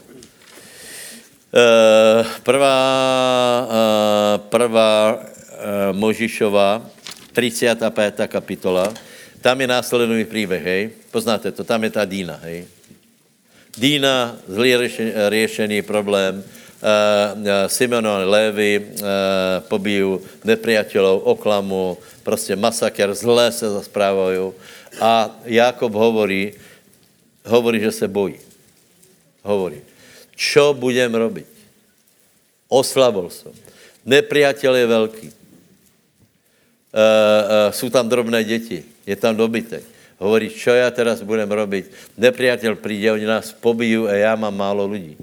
[2.43, 6.85] prvá, uh, prvá uh, Možišova,
[7.33, 8.15] 35.
[8.27, 8.93] kapitola.
[9.41, 10.89] Tam je následový příběh, hej.
[11.11, 12.65] Poznáte to, tam je ta Dýna, hej.
[13.77, 14.89] Dýna, zlý
[15.29, 19.05] řešený problém, uh, Simon a Lévy uh,
[19.67, 24.51] pobiju nepriateľov, oklamu, prostě masaker, zlé se zasprávají.
[24.99, 26.53] A Jakob hovorí,
[27.45, 28.35] hovorí, že se bojí.
[29.43, 29.81] Hovorí,
[30.35, 31.47] čo budem robiť?
[32.69, 33.51] Oslabol som.
[34.05, 34.97] Nepriateľ je e,
[37.73, 38.85] sú tam drobné deti.
[39.09, 39.81] Je tam dobytek.
[40.19, 42.15] Hovorí, čo ja teraz budem robiť?
[42.19, 45.15] Nepriateľ príde, oni nás pobijú a ja mám málo ľudí.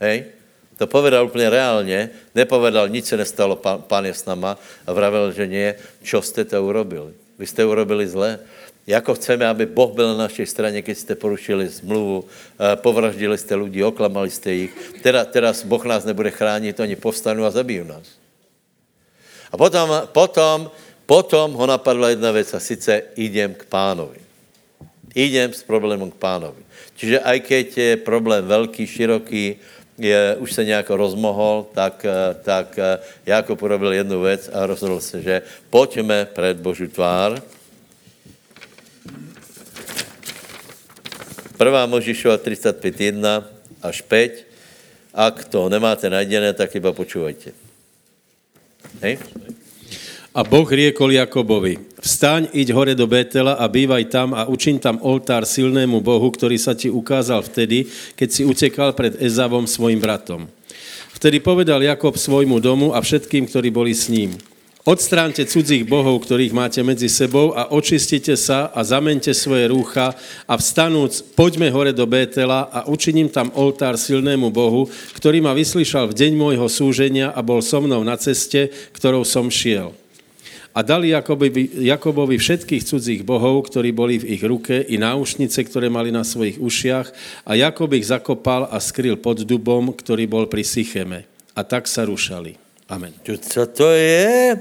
[0.00, 0.32] Hej?
[0.80, 5.30] To povedal úplně reálně, nepovedal, nic se nestalo, pán, pán je s nama a vravel,
[5.32, 7.12] že nie, čo jste to urobili.
[7.38, 8.38] Vy jste urobili zle.
[8.86, 13.54] Jako chceme, aby Boh byl na našej straně, keď jste porušili zmluvu, eh, povraždili jste
[13.54, 14.72] lidi, oklamali jste jich.
[15.02, 18.18] Teda, teraz Boh nás nebude chránit, oni povstanou a zabijí nás.
[19.52, 20.70] A potom, potom,
[21.12, 24.16] potom ho napadla jedna věc a sice idem k pánovi.
[25.12, 26.64] Idem s problémem k pánovi.
[26.96, 29.60] Čiže aj keď je problém velký, široký,
[30.00, 32.80] je, už se nějak rozmohol, tak, eh, tak
[33.28, 37.44] Jakob urobil jednu věc a rozhodl se, že pojďme před Boží tvár.
[41.60, 43.44] Prvá Možišova 35.1
[43.84, 44.48] až 5.
[45.12, 47.52] Ak to nemáte najdené, tak iba počúvajte.
[49.04, 49.20] Hej?
[50.32, 54.96] A Boh riekol Jakobovi, vstaň, iď hore do Betela a bývaj tam a učiň tam
[55.04, 57.84] oltár silnému Bohu, ktorý sa ti ukázal vtedy,
[58.16, 60.48] keď si utekal pred Ezavom svojim bratom.
[61.12, 64.32] Vtedy povedal Jakob svojmu domu a všetkým, ktorí boli s ním.
[64.88, 70.16] Odstránte cudzích bohov, ktorých máte medzi sebou a očistite sa a zamente svoje rúcha
[70.48, 76.08] a vstanúc, poďme hore do Bétela a učiním tam oltár silnému Bohu, ktorý ma vyslyšal
[76.08, 79.92] v deň môjho súženia a bol so mnou na ceste, ktorou som šiel
[80.72, 85.92] a dali Jakobovi, Jakobovi všetkých cudzích bohov, ktorí boli v ich ruke, i náušnice, ktoré
[85.92, 87.06] mali na svojich ušiach
[87.44, 91.28] a Jakob ich zakopal a skryl pod dubom, ktorý bol pri Sycheme.
[91.52, 92.56] A tak sa rušali.
[92.88, 93.12] Amen.
[93.24, 94.56] Co to je?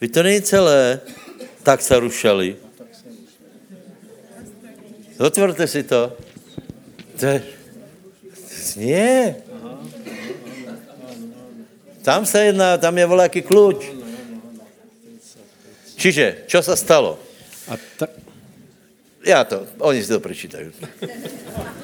[0.00, 1.00] Vy to není celé.
[1.64, 2.56] Tak sa rušali.
[5.16, 6.12] Otvorte si to.
[7.16, 7.38] To je...
[8.76, 9.40] Nie.
[12.04, 13.95] Tam sa jedná, tam je voľaký kľúč.
[15.96, 17.16] Čiže, čo sa stalo?
[17.66, 18.06] A ta...
[19.26, 20.70] Ja to, oni si to prečítajú.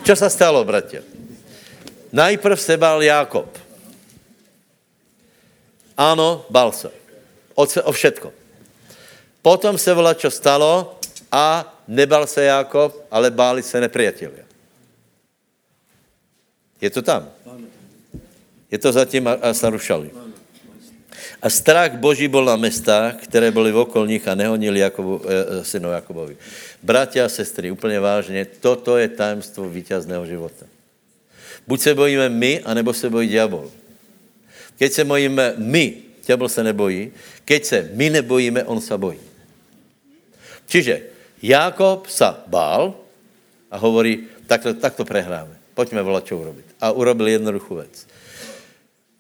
[0.07, 1.03] Čo sa stalo, bratia?
[2.13, 3.51] Najprv se bál Jákob.
[5.97, 6.93] Áno, bál sa.
[7.57, 8.31] O, o všetko.
[9.43, 11.01] Potom se volá, čo stalo
[11.33, 14.47] a nebal se Jákob, ale báli se nepriatelia.
[16.79, 17.27] Je to tam.
[18.71, 20.22] Je to zatím a, a sa rušali.
[21.43, 25.91] A strach Boží byl na mestách, které byly v okolních a nehonili Jakobu, e, synu
[25.91, 26.37] Jakobovi.
[26.83, 30.67] Bratia a sestry, úplně vážně, toto je tajemstvo vítězného života.
[31.67, 33.71] Buď se bojíme my, anebo se bojí diabol.
[34.79, 35.87] Keď se bojíme my,
[36.27, 37.11] diabol se nebojí.
[37.45, 39.19] Keď se my nebojíme, on se bojí.
[40.67, 41.11] Čiže
[41.43, 42.95] Jakob sa bál
[43.67, 45.59] a hovorí, takto, takto prehráme.
[45.75, 46.79] Pojďme volat, čo urobiť.
[46.79, 48.07] A urobil jednoduchou věc.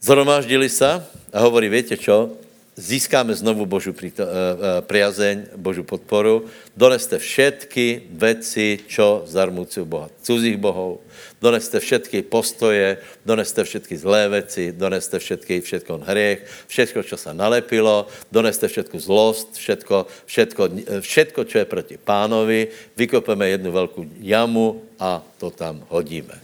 [0.02, 2.34] Zhromáždili sa a hovorí, viete čo,
[2.74, 10.10] získáme znovu Božu eh, eh, priazeň, Božu podporu, doneste všetky veci, čo zarmúcujú Boha.
[10.26, 11.06] Cuzích bohov,
[11.38, 18.10] doneste všetky postoje, doneste všetky zlé veci, doneste všetky, všetko hriech, všetko, čo sa nalepilo,
[18.34, 20.62] doneste všetku zlost, všetko, všetko,
[20.98, 26.34] všetko, čo je proti pánovi, vykopeme jednu velkou jamu a to tam hodíme.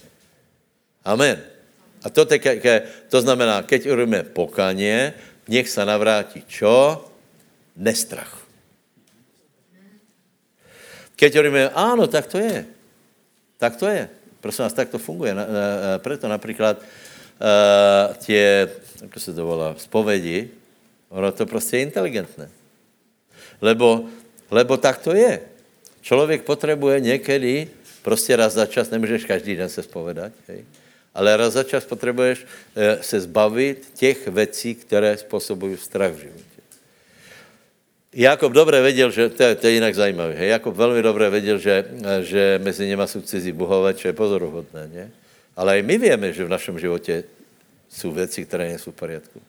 [1.03, 1.58] Amen.
[2.02, 5.12] A to, te, ke, to znamená, keď urobíme pokanie,
[5.50, 7.02] nech sa navrátí čo?
[7.74, 8.46] Nestrach.
[11.18, 12.62] Keď urobíme, áno, tak to je.
[13.58, 14.06] Tak to je.
[14.38, 15.34] Prosím vás, tak to funguje.
[15.98, 18.70] Preto například uh, tie,
[19.02, 20.50] ako se to volá, spovedi,
[21.11, 22.46] ono to prostě je inteligentné.
[23.61, 24.06] Lebo,
[24.50, 25.40] lebo tak to je.
[26.00, 27.68] Člověk potřebuje někdy,
[28.02, 30.64] prostě raz za čas, nemůžeš každý den se spovedať, hej?
[31.18, 36.61] Ale raz za čas potřebuješ eh, se zbavit těch věcí, které způsobují strach v životě.
[38.14, 40.35] Jakob dobře věděl, že to je, to je jinak zajímavé.
[40.35, 40.48] Hej?
[40.48, 44.88] Jakob velmi dobře věděl, že, eh, že mezi něma jsou cizí bohové, čo je pozoruhodné.
[44.94, 45.11] Ne?
[45.59, 47.24] Ale i my víme, že v našem životě
[47.90, 49.42] jsou věci, které nejsou v poriadku.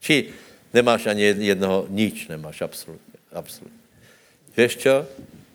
[0.00, 0.30] Či
[0.70, 3.18] nemáš ani jednoho, nič nemáš, absolutně.
[3.34, 3.82] absolutně.
[4.56, 5.06] Víš čo?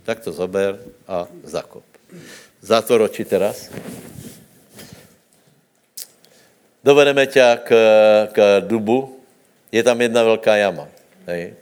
[0.04, 1.84] Tak to zober a zakop.
[2.62, 3.72] Za to roči teraz
[6.88, 7.70] dovedeme tě k,
[8.32, 9.20] k dubu,
[9.72, 10.88] je tam jedna velká jama.
[11.28, 11.54] Hej.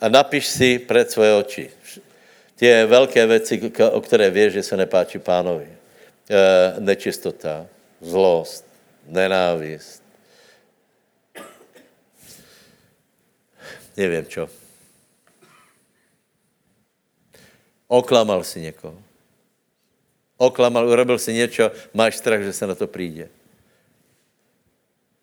[0.00, 1.70] A napiš si před svoje oči
[2.56, 5.68] ty velké věci, o které víš, že se nepáčí pánovi.
[5.68, 7.66] E, nečistota,
[8.00, 8.64] zlost,
[9.06, 10.02] nenávist.
[13.96, 14.48] Nevím čo.
[17.88, 18.96] Oklamal si někoho.
[20.36, 23.28] Oklamal, urobil si něco, máš strach, že se na to přijde.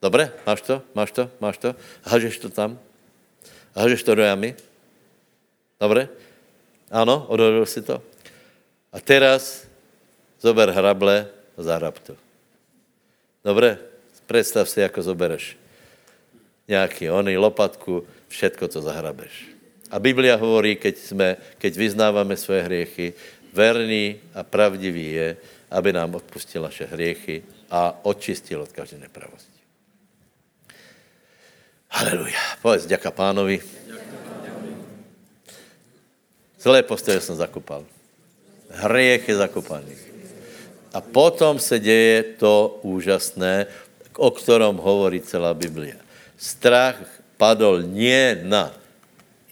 [0.03, 0.35] Dobre?
[0.43, 0.83] Máš to?
[0.91, 1.23] Máš to?
[1.39, 1.69] Máš to?
[2.03, 2.75] Hažeš to tam?
[3.71, 4.51] Hažeš to do jamy?
[5.79, 6.11] Dobre?
[6.91, 8.03] Áno, odhodil si to?
[8.91, 9.63] A teraz
[10.43, 12.19] zober hrable a zahrab to.
[13.47, 13.79] Dobre?
[14.27, 15.55] Predstav si, ako zobereš
[16.67, 19.55] nejaký oný, lopatku, všetko to zahrabeš.
[19.87, 21.27] A Biblia hovorí, keď, sme,
[21.63, 23.07] keď vyznávame svoje hriechy,
[23.55, 25.29] verný a pravdivý je,
[25.71, 27.39] aby nám odpustil naše hriechy
[27.71, 29.52] a očistil od každé nepravosti.
[31.93, 32.41] Haleluja.
[32.57, 33.61] Povedz, ďaká pánovi.
[36.57, 37.85] Zlé postoje som zakopal.
[38.73, 39.93] Hriech je zakopaný.
[40.89, 43.69] A potom se děje to úžasné,
[44.17, 46.01] o ktorom hovorí celá Biblia.
[46.33, 46.97] Strach
[47.37, 48.73] padol nie na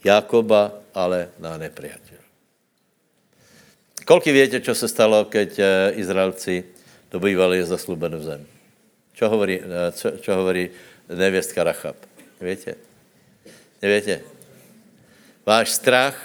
[0.02, 2.18] Jakoba, ale na nepriateľ.
[4.02, 5.68] Koľko viete, čo se stalo, keď eh,
[6.02, 6.66] Izraelci
[7.06, 8.42] dobývali zaslúbenú zem?
[9.14, 10.74] Čo hovorí, eh, čo, čo hovorí
[11.06, 12.11] nevěstka Rachab?
[12.42, 12.74] Neviete?
[13.78, 14.26] Neviete?
[15.46, 16.18] Váš strach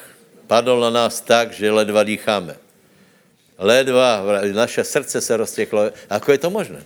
[0.49, 2.57] padl na nás tak, že ledva dýcháme.
[3.61, 5.93] Ledva, naše srdce se roztěklo.
[6.09, 6.81] Ako je to možné?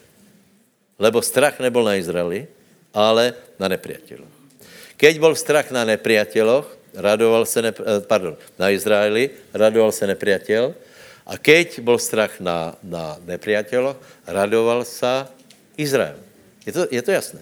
[1.00, 2.52] Lebo strach nebol na Izraeli,
[2.92, 4.36] ale na nepriateľoch.
[5.00, 10.76] Keď bol strach na nepriateľoch, radoval se, ne, eh, pardon, na Izraeli, radoval se nepriateľ,
[11.24, 13.96] a keď bol strach na, na nepriateľoch,
[14.28, 15.32] radoval sa
[15.80, 16.20] Izrael.
[16.68, 17.42] Je to, je to jasné.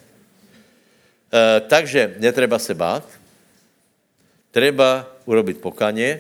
[1.30, 3.06] E, takže netreba se bát,
[4.52, 6.20] treba urobiť pokanie,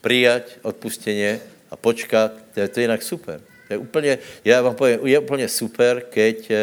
[0.00, 3.40] prijať odpustenie a počkat, to je, to je jinak super.
[3.68, 6.56] To je úplně, já vám povím, je úplně super, keď e,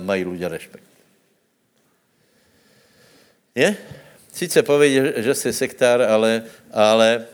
[0.00, 0.84] mají ľudia rešpekt.
[3.56, 3.76] Je?
[4.36, 7.24] Sice povedí, že jsi sektár, ale, ale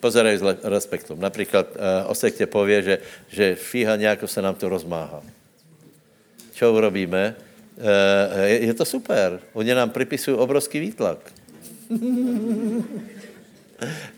[0.00, 1.20] pozeraj s respektom.
[1.20, 5.22] Například uh, o sekte pově, že, že fíha nějako se nám to rozmáhá.
[6.54, 7.36] Čo urobíme?
[7.78, 9.38] Uh, je, je to super.
[9.54, 11.22] Oni nám pripisují obrovský výtlak.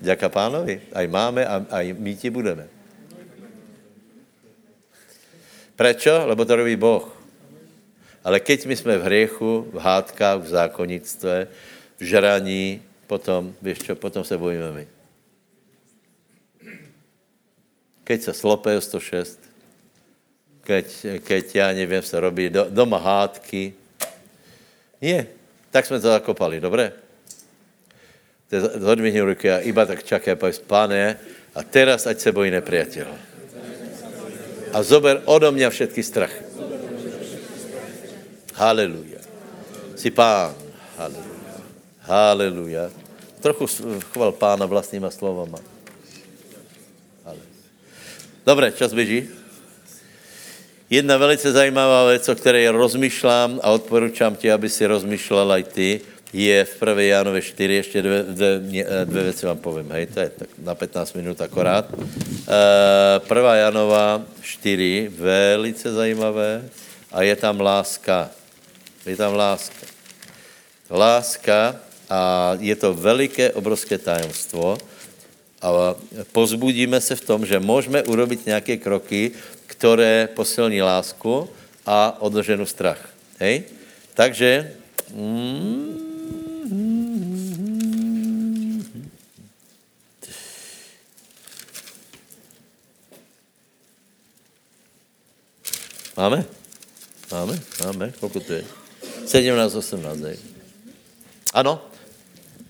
[0.01, 0.81] Ďaká pánovi.
[0.97, 2.73] Aj máme a aj my ti budeme.
[5.77, 6.25] Prečo?
[6.25, 7.05] Lebo to robí Boh.
[8.25, 11.49] Ale keď my jsme v hriechu, v hádkách, v zákonnictve,
[11.97, 14.85] v žraní, potom, víš čo, potom se bojíme my.
[18.05, 19.50] Keď se slope 106,
[20.71, 20.87] keď,
[21.27, 23.75] keď já nevím, se robí do, doma hádky.
[25.03, 25.27] Nie,
[25.71, 26.93] tak jsme to zakopali, dobré?
[28.79, 31.19] Zodvihni ruky a iba tak čaká, povedz, pane,
[31.55, 33.07] a teraz ať se bojí nepriateľ.
[34.71, 36.45] A zober odo mě všetky strachy.
[38.55, 39.19] Haleluja.
[39.97, 40.55] Si pán.
[40.95, 41.57] Haleluja.
[42.07, 42.85] Haleluja.
[43.43, 43.67] Trochu
[44.15, 45.59] chval pána vlastníma slovama.
[47.25, 47.59] Haleluja.
[48.47, 49.40] Dobre, čas běží.
[50.91, 56.01] Jedna velice zajímavá věc, o které rozmýšlám a odporučám ti, aby si rozmýšlel aj ty,
[56.33, 57.03] je v 1.
[57.03, 58.61] Jánove 4, ještě dvě, dvě,
[59.05, 61.87] dvě věci vám povím, hej, to je tak na 15 minut akorát.
[61.95, 63.55] Uh, 1.
[63.55, 66.67] Janova 4, velice zajímavé,
[67.13, 68.31] a je tam láska.
[69.07, 69.87] Je tam láska.
[70.91, 71.77] Láska
[72.11, 74.79] a je to veliké, obrovské tajemstvo.
[75.63, 75.95] A
[76.33, 79.33] pozbudíme se v tom, že můžeme urobit nějaké kroky,
[79.81, 81.49] které posilní lásku
[81.89, 83.01] a odloženou strach.
[83.41, 83.65] Hej?
[84.13, 84.77] Takže...
[85.17, 85.97] Mm,
[96.21, 96.45] Máme?
[97.33, 97.57] Máme?
[97.81, 98.07] Máme?
[98.21, 98.65] Koľko to je?
[99.25, 100.37] 17, 18.
[101.57, 101.81] Ano?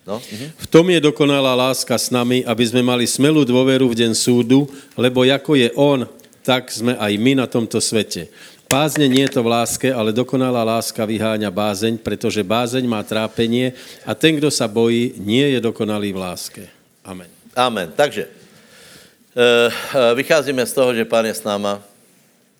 [0.07, 0.23] No?
[0.23, 0.47] Mhm.
[0.55, 4.71] V tom je dokonalá láska s nami, aby sme mali smelú dôveru v deň súdu,
[4.95, 6.07] lebo ako je On,
[6.41, 8.29] tak sme aj my na tomto svete.
[8.71, 13.75] Bázne nie je to v láske, ale dokonalá láska vyháňa bázeň, pretože bázeň má trápenie
[14.07, 16.63] a ten, kdo sa bojí, nie je dokonalý v láske.
[17.03, 17.27] Amen.
[17.51, 17.91] Amen.
[17.91, 19.67] Takže uh,
[20.15, 21.83] vycházíme z toho, že Pán je s náma,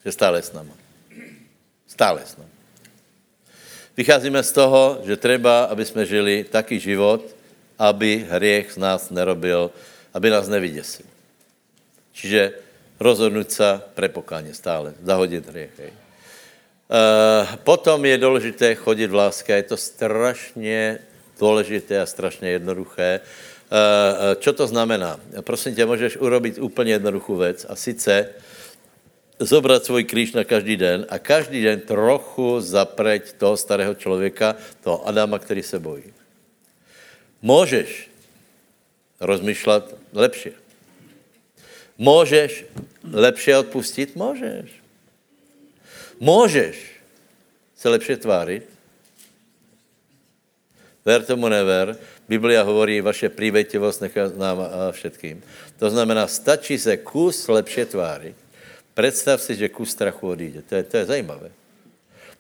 [0.04, 0.76] že stále je s náma.
[1.88, 2.52] Stále s náma.
[3.96, 7.24] Vycházíme z toho, že treba, aby jsme žili taký život,
[7.80, 9.72] aby hriech z nás nerobil,
[10.12, 11.08] aby nás nevyděsil.
[12.12, 12.52] Čiže
[13.02, 15.50] rozhodnout se pre pokáně stále, zahodit.
[15.50, 15.70] Hej.
[15.82, 19.56] Uh, potom je důležité chodit v láske.
[19.56, 21.00] Je to strašně
[21.40, 23.20] důležité a strašně jednoduché.
[23.72, 25.20] Uh, čo to znamená?
[25.42, 28.30] Prosím tě, můžeš urobit úplně jednoduchou věc a sice
[29.40, 35.08] zobrat svůj kříž na každý den a každý den trochu zapreť toho starého člověka, toho
[35.08, 36.14] Adama, který se bojí.
[37.42, 38.10] Můžeš
[39.20, 40.61] rozmýšlet lepše.
[42.02, 42.66] Můžeš
[43.14, 44.16] lepše odpustit?
[44.16, 44.72] Můžeš.
[46.20, 46.76] Můžeš
[47.78, 48.66] se lepšie tvářit?
[51.06, 51.98] Ver tomu never.
[52.30, 54.58] Biblia hovorí, vaše prívetivost nechá nám
[54.92, 55.44] všetkým.
[55.78, 58.36] To znamená, stačí se kus lepšie tvářit.
[58.94, 60.62] Představ si, že kus strachu odjde.
[60.62, 61.52] To je, to je zajímavé.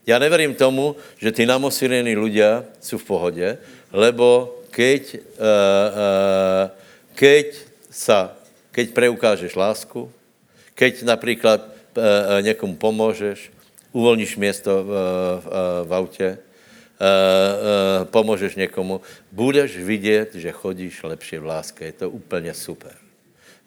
[0.07, 3.57] Já neverím tomu, že ty namosirení ľudia jsou v pohodě,
[3.93, 6.69] lebo keď, uh, uh,
[7.13, 7.47] keď,
[7.91, 8.40] sa,
[8.71, 10.11] keď preukážeš lásku,
[10.75, 13.51] keď například uh, někomu pomůžeš,
[13.91, 14.87] uvolníš město v,
[15.43, 15.45] v,
[15.87, 19.01] v autě, uh, uh, pomůžeš někomu,
[19.31, 21.85] budeš vidět, že chodíš lepší v láske.
[21.85, 22.95] Je to úplně super.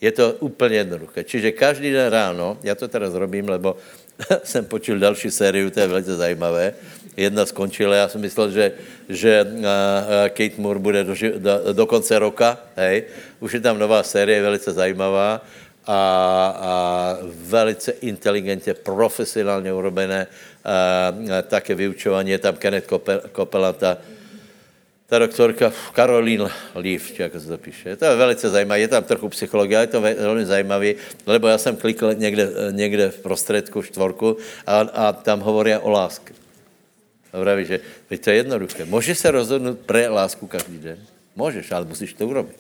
[0.01, 1.25] Je to úplně jednoduché.
[1.25, 3.77] Čiže každý den ráno, já to teda zrobím, lebo
[4.45, 6.75] jsem počul další sériu, to je velice zajímavé.
[7.17, 8.73] Jedna skončila, já jsem myslel, že,
[9.09, 9.47] že
[10.29, 13.05] Kate Moore bude do, do, do konce roka, hej.
[13.41, 15.41] Už je tam nová série, velice zajímavá
[15.87, 15.99] a,
[16.59, 16.73] a
[17.25, 20.27] velice inteligentně, profesionálně urobené
[20.65, 21.13] a,
[21.43, 22.31] také vyučování.
[22.31, 22.91] Je tam Kenneth
[23.33, 23.99] Kopelanta,
[25.07, 27.97] ta doktorka Karolín Leaf, jak se to píše.
[27.97, 30.95] To je velice zajímavé, je tam trochu psychologie, je to velmi zajímavé,
[31.27, 34.37] lebo já jsem klikl někde, někde v prostředku čtvorku
[34.67, 36.44] a, a tam hovorí o lásce.
[37.35, 37.81] A vraví, že
[38.19, 38.85] to je jednoduché.
[38.85, 40.99] Můžeš se rozhodnout pre lásku každý den?
[41.37, 42.57] Můžeš, ale musíš to urobit.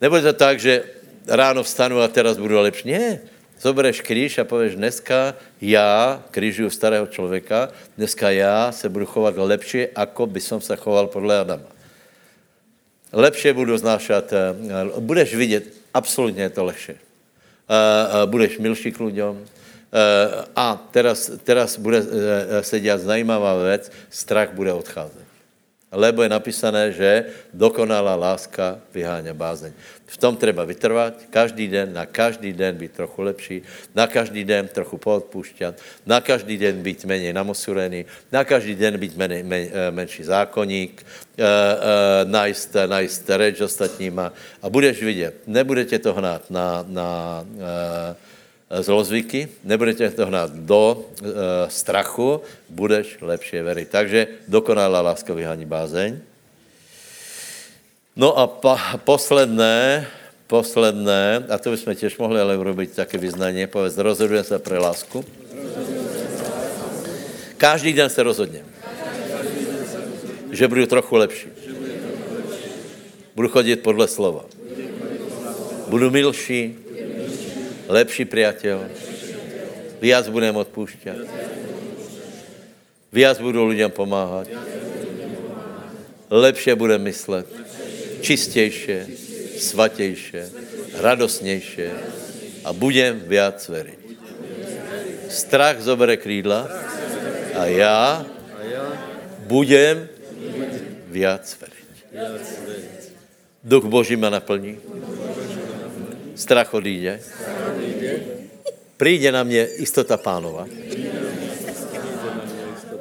[0.00, 0.84] Nebude to tak, že
[1.26, 2.90] ráno vstanu a teraz budu lepší.
[2.90, 3.20] Ne,
[3.60, 9.86] zobereš kříž a pověš, dneska já křížuju starého člověka, dneska já se budu chovat lepší,
[9.94, 11.70] ako by som se choval podle Adama.
[13.12, 14.54] Lepše budu znášat, eh,
[15.00, 15.64] budeš vidět,
[15.94, 16.92] absolutně je to lepší.
[16.92, 16.98] Eh,
[17.68, 19.46] eh, budeš milší k lidem,
[20.56, 22.02] a teraz, teraz bude
[22.60, 25.26] se dělat zajímavá věc, strach bude odcházet.
[25.96, 29.72] Lebo je napísané, že dokonalá láska vyháňa bázeň.
[30.06, 33.62] V tom treba vytrvat, každý den, na každý den být trochu lepší,
[33.94, 35.74] na každý den trochu poodpúšťat,
[36.06, 41.00] na každý den být méně namosurený, na každý den být méně, men, eh, menší zákonník,
[41.00, 44.32] e, e, najist, najist reč ostatníma
[44.62, 47.08] a budeš vidět, nebude tě to hnát na, na
[48.70, 51.24] zlozvyky, nebude tě to hnát do e,
[51.70, 53.88] strachu, budeš lepšie veriť.
[53.88, 56.18] Takže dokonalá láska vyhání bázeň.
[58.16, 60.06] No a pa, posledné,
[60.46, 65.24] posledné, a to bychom těž mohli ale urobiť také vyznání, povedz, rozhodujem se pro lásku.
[67.56, 68.64] Každý den se rozhodně.
[70.52, 71.48] Že budu trochu lepší.
[73.36, 74.44] Budu chodit podle slova.
[75.88, 76.85] Budu milší,
[77.88, 78.90] lepší priateľ.
[80.02, 81.18] Viac budem odpúšťat.
[83.12, 84.48] Viac budu lidem pomáhat.
[86.30, 87.46] Lepše budem myslet
[88.20, 88.98] čistější,
[89.58, 90.50] svatější,
[90.98, 91.88] radostnější
[92.64, 94.00] a budem viac veriť.
[95.30, 96.68] Strach zobere krídla
[97.54, 98.26] a já
[99.46, 100.08] budem
[101.06, 101.86] viac veriť.
[103.64, 104.78] Duch Boží ma naplní.
[106.34, 107.20] Strach odíde.
[108.96, 110.66] Přijde na mě istota pánova.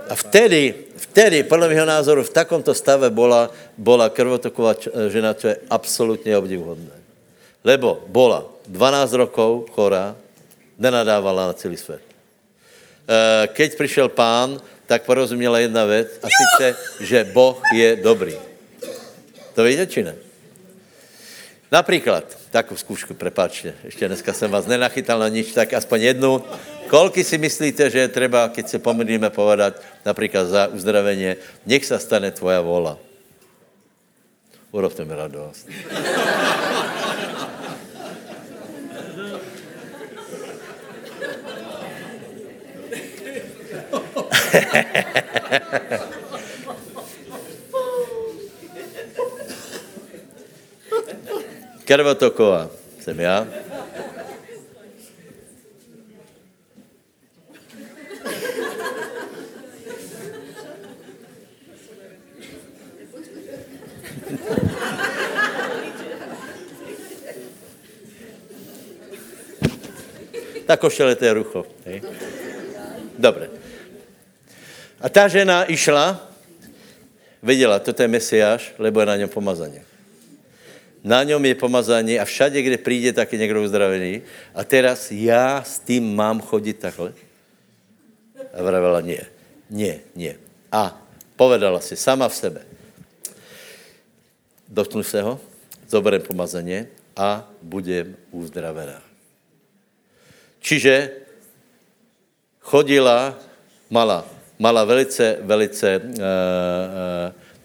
[0.09, 0.85] A vtedy
[1.15, 3.47] vtedy, podle mého názoru, v takomto stave bola,
[3.79, 4.75] bola krvotoková
[5.07, 6.91] žena, čo je absolutně obdivuhodné.
[7.63, 10.11] Lebo bola 12 rokov chorá,
[10.75, 12.03] nenadávala na celý svět.
[12.03, 16.65] Eh, keď přišel pán, tak porozuměla jedna věc, a sice,
[16.99, 18.35] že Boh je dobrý.
[19.55, 20.15] To víte, či ne?
[21.71, 26.43] Například, takovou zkoušku, prepáčte, ještě dneska jsem vás nenachytal na nič, tak aspoň jednu.
[26.87, 31.35] Kolky si myslíte, že je třeba, keď se pomodlíme, povedat například za uzdravení,
[31.65, 32.97] nech se stane tvoja vola.
[34.71, 35.67] Urobte mi radost.
[51.85, 52.69] Krvotoková
[52.99, 53.47] jsem já.
[70.65, 71.65] Tak košele to je rucho.
[71.85, 72.01] Hej.
[73.19, 73.49] Dobře.
[75.01, 76.31] A ta žena išla,
[77.43, 79.94] viděla, toto je Mesiáš, lebo je na něm pomazaně
[81.05, 84.21] na něm je pomazání a všade, kde přijde, tak je někdo uzdravený.
[84.55, 87.13] A teraz já s tím mám chodit takhle?
[88.53, 89.21] A vravela, nie,
[89.69, 90.33] nie, nie.
[90.71, 90.97] A
[91.37, 92.61] povedala si sama v sebe.
[94.65, 95.37] Dotknu se ho,
[95.87, 99.01] zoberem pomazaně a budem uzdravená.
[100.59, 101.11] Čiže
[102.59, 103.37] chodila
[103.89, 104.25] Mala,
[104.59, 106.17] mala velice, velice, uh, uh,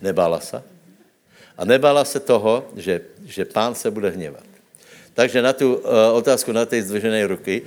[0.02, 0.62] nebála se.
[1.60, 4.44] A nebála se toho, že, že pán se bude hněvat.
[5.14, 5.82] Takže na tu uh,
[6.12, 7.62] otázku na té zdvižené ruky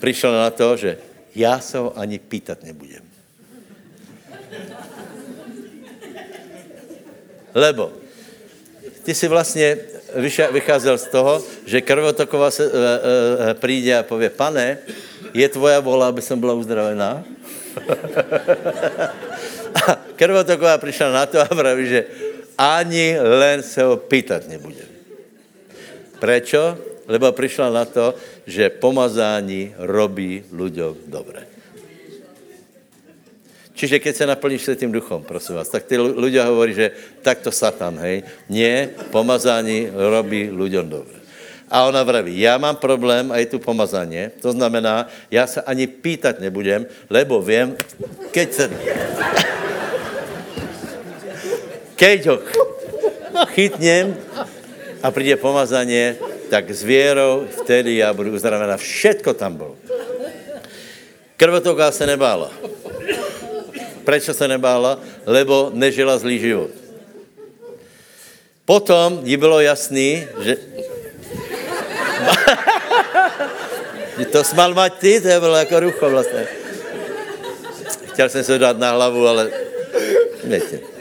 [0.00, 0.98] přišel na to, že
[1.34, 3.02] já se ho ani pýtat nebudem.
[7.54, 7.92] Lebo
[9.02, 9.78] ty si vlastně
[10.52, 12.70] vycházel z toho, že krvotoková se, e,
[13.50, 14.78] e, přijde a pově, pane,
[15.34, 17.24] je tvoja vola, aby jsem byla uzdravená?
[19.86, 22.04] a krvotoková přišla na to a praví, že
[22.58, 24.88] ani len se ho pýtat nebudem.
[26.18, 26.78] Prečo?
[27.08, 28.14] Lebo přišla na to,
[28.46, 31.48] že pomazání robí ľuďom dobré.
[33.78, 36.90] Čiže keď se naplníš tím duchom, prosím vás, tak ty ľudia hovorí, že
[37.22, 38.26] takto Satan, hej.
[38.50, 41.18] Nie, pomazání robí ľuďom dobré.
[41.70, 44.42] A ona vraví, já mám problém a je tu pomazání.
[44.42, 47.76] To znamená, já se ani pýtat nebudem, lebo vím,
[48.34, 48.64] keď se...
[51.98, 52.38] Keď ho
[53.58, 54.16] chytnem
[55.02, 56.14] a přijde pomazání,
[56.50, 58.76] tak s věrou vtedy já budu uzdravená.
[58.76, 59.76] Všetko tam bylo.
[61.36, 62.50] Krvotoká se nebála.
[64.04, 65.00] Proč se nebála?
[65.26, 66.70] Lebo nežila zlý život.
[68.64, 70.56] Potom jí bylo jasný, že...
[74.32, 76.46] to smal mať ty, to bylo jako rucho vlastně.
[78.12, 79.50] Chtěl jsem se dát na hlavu, ale...
[80.44, 80.97] Víte.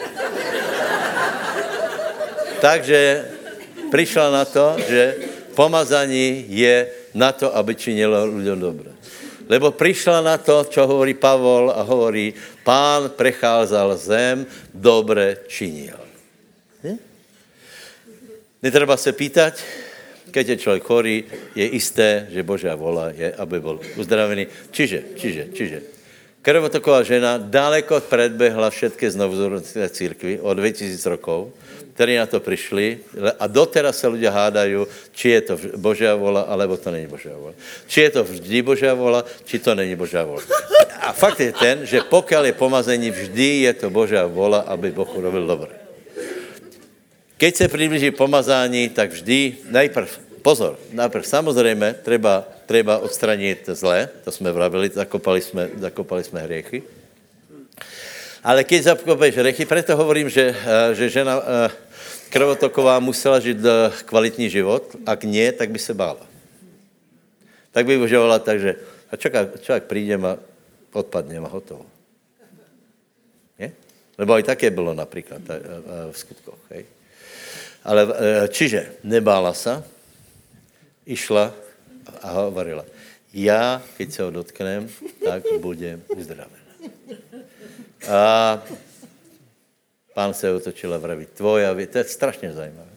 [2.61, 3.25] Takže
[3.91, 5.15] přišla na to, že
[5.55, 8.91] pomazání je na to, aby činilo lidem dobré.
[9.49, 12.35] Lebo přišla na to, čo hovorí Pavol a hovorí,
[12.67, 14.43] pán precházel zem,
[14.75, 15.95] dobre činil.
[16.83, 16.99] Hm?
[18.59, 19.63] Netreba se pýtať,
[20.31, 21.17] keď je člověk chorý,
[21.55, 24.47] je isté, že Božá vola je, aby byl uzdravený.
[24.71, 25.79] Čiže, čiže, čiže.
[26.43, 31.51] Krvotoková žena daleko predbehla všetky znovuzorodené církvy o 2000 rokov
[31.97, 33.01] kteří na to přišli
[33.41, 34.85] a doteraz se lidé hádají,
[35.17, 37.57] či je to Božá vola, alebo to není Božá vola.
[37.89, 40.45] Či je to vždy Božá vola, či to není Božá vola.
[41.01, 45.09] A fakt je ten, že pokud je pomazení, vždy je to Božá vola, aby Boh
[45.09, 45.73] urobil dobré.
[47.41, 50.09] Keď se přiblíží pomazání, tak vždy, najprv,
[50.45, 56.85] pozor, najprv samozřejmě treba, treba odstranit zlé, to jsme vravili, zakopali jsme, zakopali jsme hriechy.
[58.47, 61.67] Ale keď zakopeš hriechy, preto hovorím, že, eh, že žena eh,
[62.29, 66.25] krvotoková musela žít eh, kvalitní život, ak nie, tak by se bála.
[67.71, 68.75] Tak by uvažovala tak, že
[69.11, 70.37] a čaká, člověk přijde a
[70.93, 71.85] odpadne a hotovo.
[73.59, 73.71] Je?
[74.17, 76.59] Lebo i také bylo například eh, eh, v skutkoch.
[76.69, 76.85] Hej?
[77.87, 78.03] Ale
[78.51, 79.83] čiže nebála se,
[81.07, 81.55] išla
[82.21, 82.83] a hovorila,
[83.33, 84.89] já, keď se ho dotknem,
[85.23, 86.63] tak budem uzdraven.
[88.07, 88.61] A
[90.17, 92.89] Pán se otočil a vraví, tvoja věra, to je strašně zajímavé.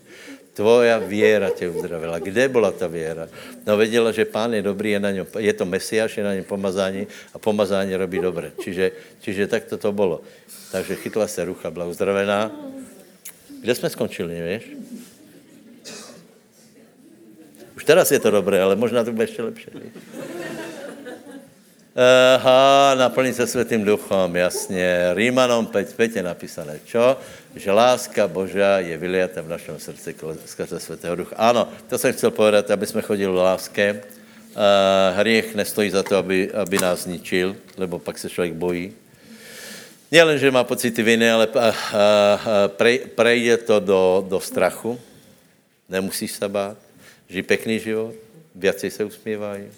[0.53, 2.19] Tvoja věra tě uzdravila.
[2.19, 3.29] Kde byla ta věra?
[3.67, 6.45] No věděla, že pán je dobrý, je, na něm, je to mesiáš, je na něm
[6.45, 8.53] pomazání a pomazání robí dobré.
[8.65, 10.21] Čiže, čiže tak to to bylo.
[10.73, 12.53] Takže chytla se rucha, byla uzdravená.
[13.61, 14.65] Kde jsme skončili, nevíš?
[17.77, 19.69] Už teraz je to dobré, ale možná to bude ještě lepší.
[21.91, 25.15] Aha, naplní se světým duchom, jasně.
[25.15, 27.19] Rímanom 5.5 je napísané, čo?
[27.57, 30.15] Že láska Božá je vyliata v našem srdci
[30.47, 31.35] skrze světého ducha.
[31.37, 33.87] Ano, to jsem chtěl povedat, aby jsme chodili v láske.
[34.51, 38.93] Uh, hriech nestojí za to, aby, aby nás zničil, lebo pak se člověk bojí.
[40.11, 41.63] Nielen, že má pocity viny, ale uh,
[42.67, 44.99] prej, prejde to do, do strachu.
[45.89, 46.79] Nemusíš se bát.
[47.29, 48.15] Žij pekný život,
[48.55, 49.71] viacej se usmívají,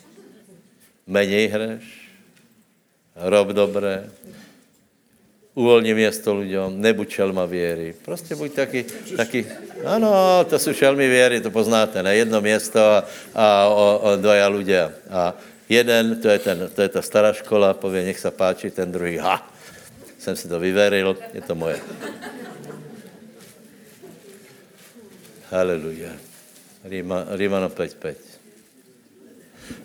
[1.07, 2.02] menej hreš,
[3.17, 4.11] rob dobré,
[5.55, 7.95] uvolni město lidem, nebuď šelma věry.
[8.05, 8.85] Prostě buď taky,
[9.17, 9.47] taky,
[9.85, 12.17] ano, to jsou šelmy věry, to poznáte, ne?
[12.17, 13.05] Jedno město a,
[13.35, 14.93] a o, o dvoja lidé.
[15.11, 15.35] A
[15.69, 19.17] jeden, to je, ten, to je ta stará škola, pově, nech se páči, ten druhý,
[19.17, 19.53] ha,
[20.19, 21.81] jsem si to vyveril, je to moje.
[25.51, 26.17] Haleluja.
[26.85, 28.32] Ríma, Rímano 5.5.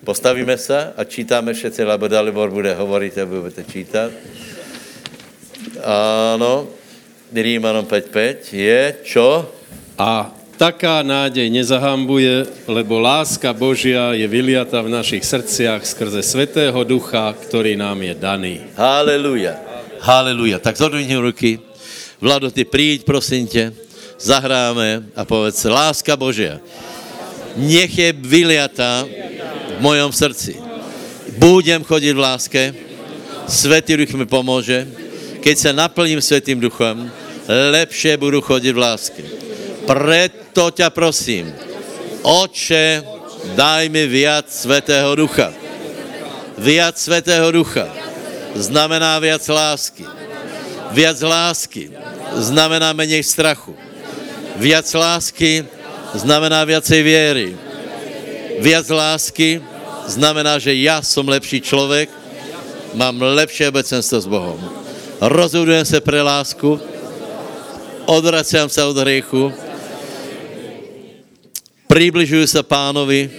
[0.04, 4.10] Postavíme se a čítáme všetci, lebo Dalibor bude hovorit a budete čítat.
[6.34, 6.68] Ano,
[7.32, 9.44] Rímanom 5.5 je čo?
[9.98, 17.34] A taká nádej nezahambuje, lebo láska Božia je vyliata v našich srdciach skrze Svetého Ducha,
[17.36, 18.54] který nám je daný.
[18.74, 19.54] Haleluja.
[20.00, 20.58] Haleluja.
[20.58, 21.60] Tak zhodujte ruky.
[22.20, 23.72] Vlado, ty přijď, prosím tě.
[24.18, 26.58] Zahráme a povedz, láska Božia.
[27.54, 29.06] Nech je vyliata
[29.78, 30.58] v mojom srdci.
[31.38, 32.74] Budem chodit v láske
[33.48, 34.88] Svetý duch mi pomůže.
[35.40, 37.10] Keď se naplním Svetým duchem,
[37.48, 39.22] lepše budu chodit v lásce.
[39.86, 41.54] Preto tě prosím,
[42.22, 43.02] Oče,
[43.56, 45.52] daj mi viac Svetého ducha.
[46.58, 47.88] Viac Svetého ducha
[48.54, 50.04] znamená viac lásky.
[50.90, 51.90] Viac lásky
[52.36, 53.76] znamená menej strachu.
[54.56, 55.64] Viac lásky
[56.14, 57.56] znamená viacej věry.
[58.60, 59.62] Viac lásky
[60.08, 62.10] znamená, že já jsem lepší člověk,
[62.94, 64.60] mám lepší obecenstvo s Bohem.
[65.20, 66.80] Rozhodujem se pre lásku,
[68.06, 69.52] odvracím se od hriechu,
[71.86, 73.30] približuju se pánovi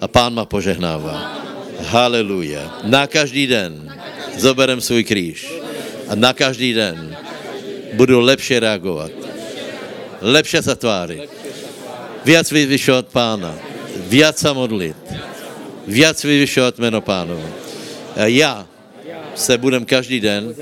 [0.00, 1.40] a pán ma požehnává.
[1.80, 2.80] Haleluja.
[2.84, 3.94] Na každý den
[4.36, 5.52] zoberem svůj kříž
[6.08, 7.16] a na každý den
[7.92, 9.10] budu lepší reagovat.
[10.20, 11.30] Lepše se tvářit.
[12.24, 13.69] Viac vyvyšovat pána.
[14.10, 14.96] Viac se modlit.
[15.86, 17.46] Viac vyvyšovat jméno pánovi.
[18.16, 18.68] A já
[19.34, 20.54] se budem každý den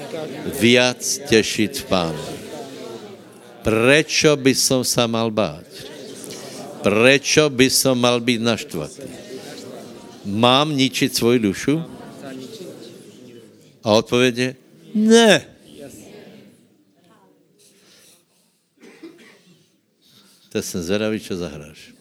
[0.60, 2.24] viac těšit v pánu.
[3.64, 5.66] Prečo by som sa mal bát?
[6.80, 9.04] Prečo by som mal být naštvatý?
[10.24, 11.84] Mám ničit svoji dušu?
[13.84, 14.50] A odpověď je
[14.94, 15.46] ne.
[20.48, 21.97] To jsem zvedavý, čo zahráš.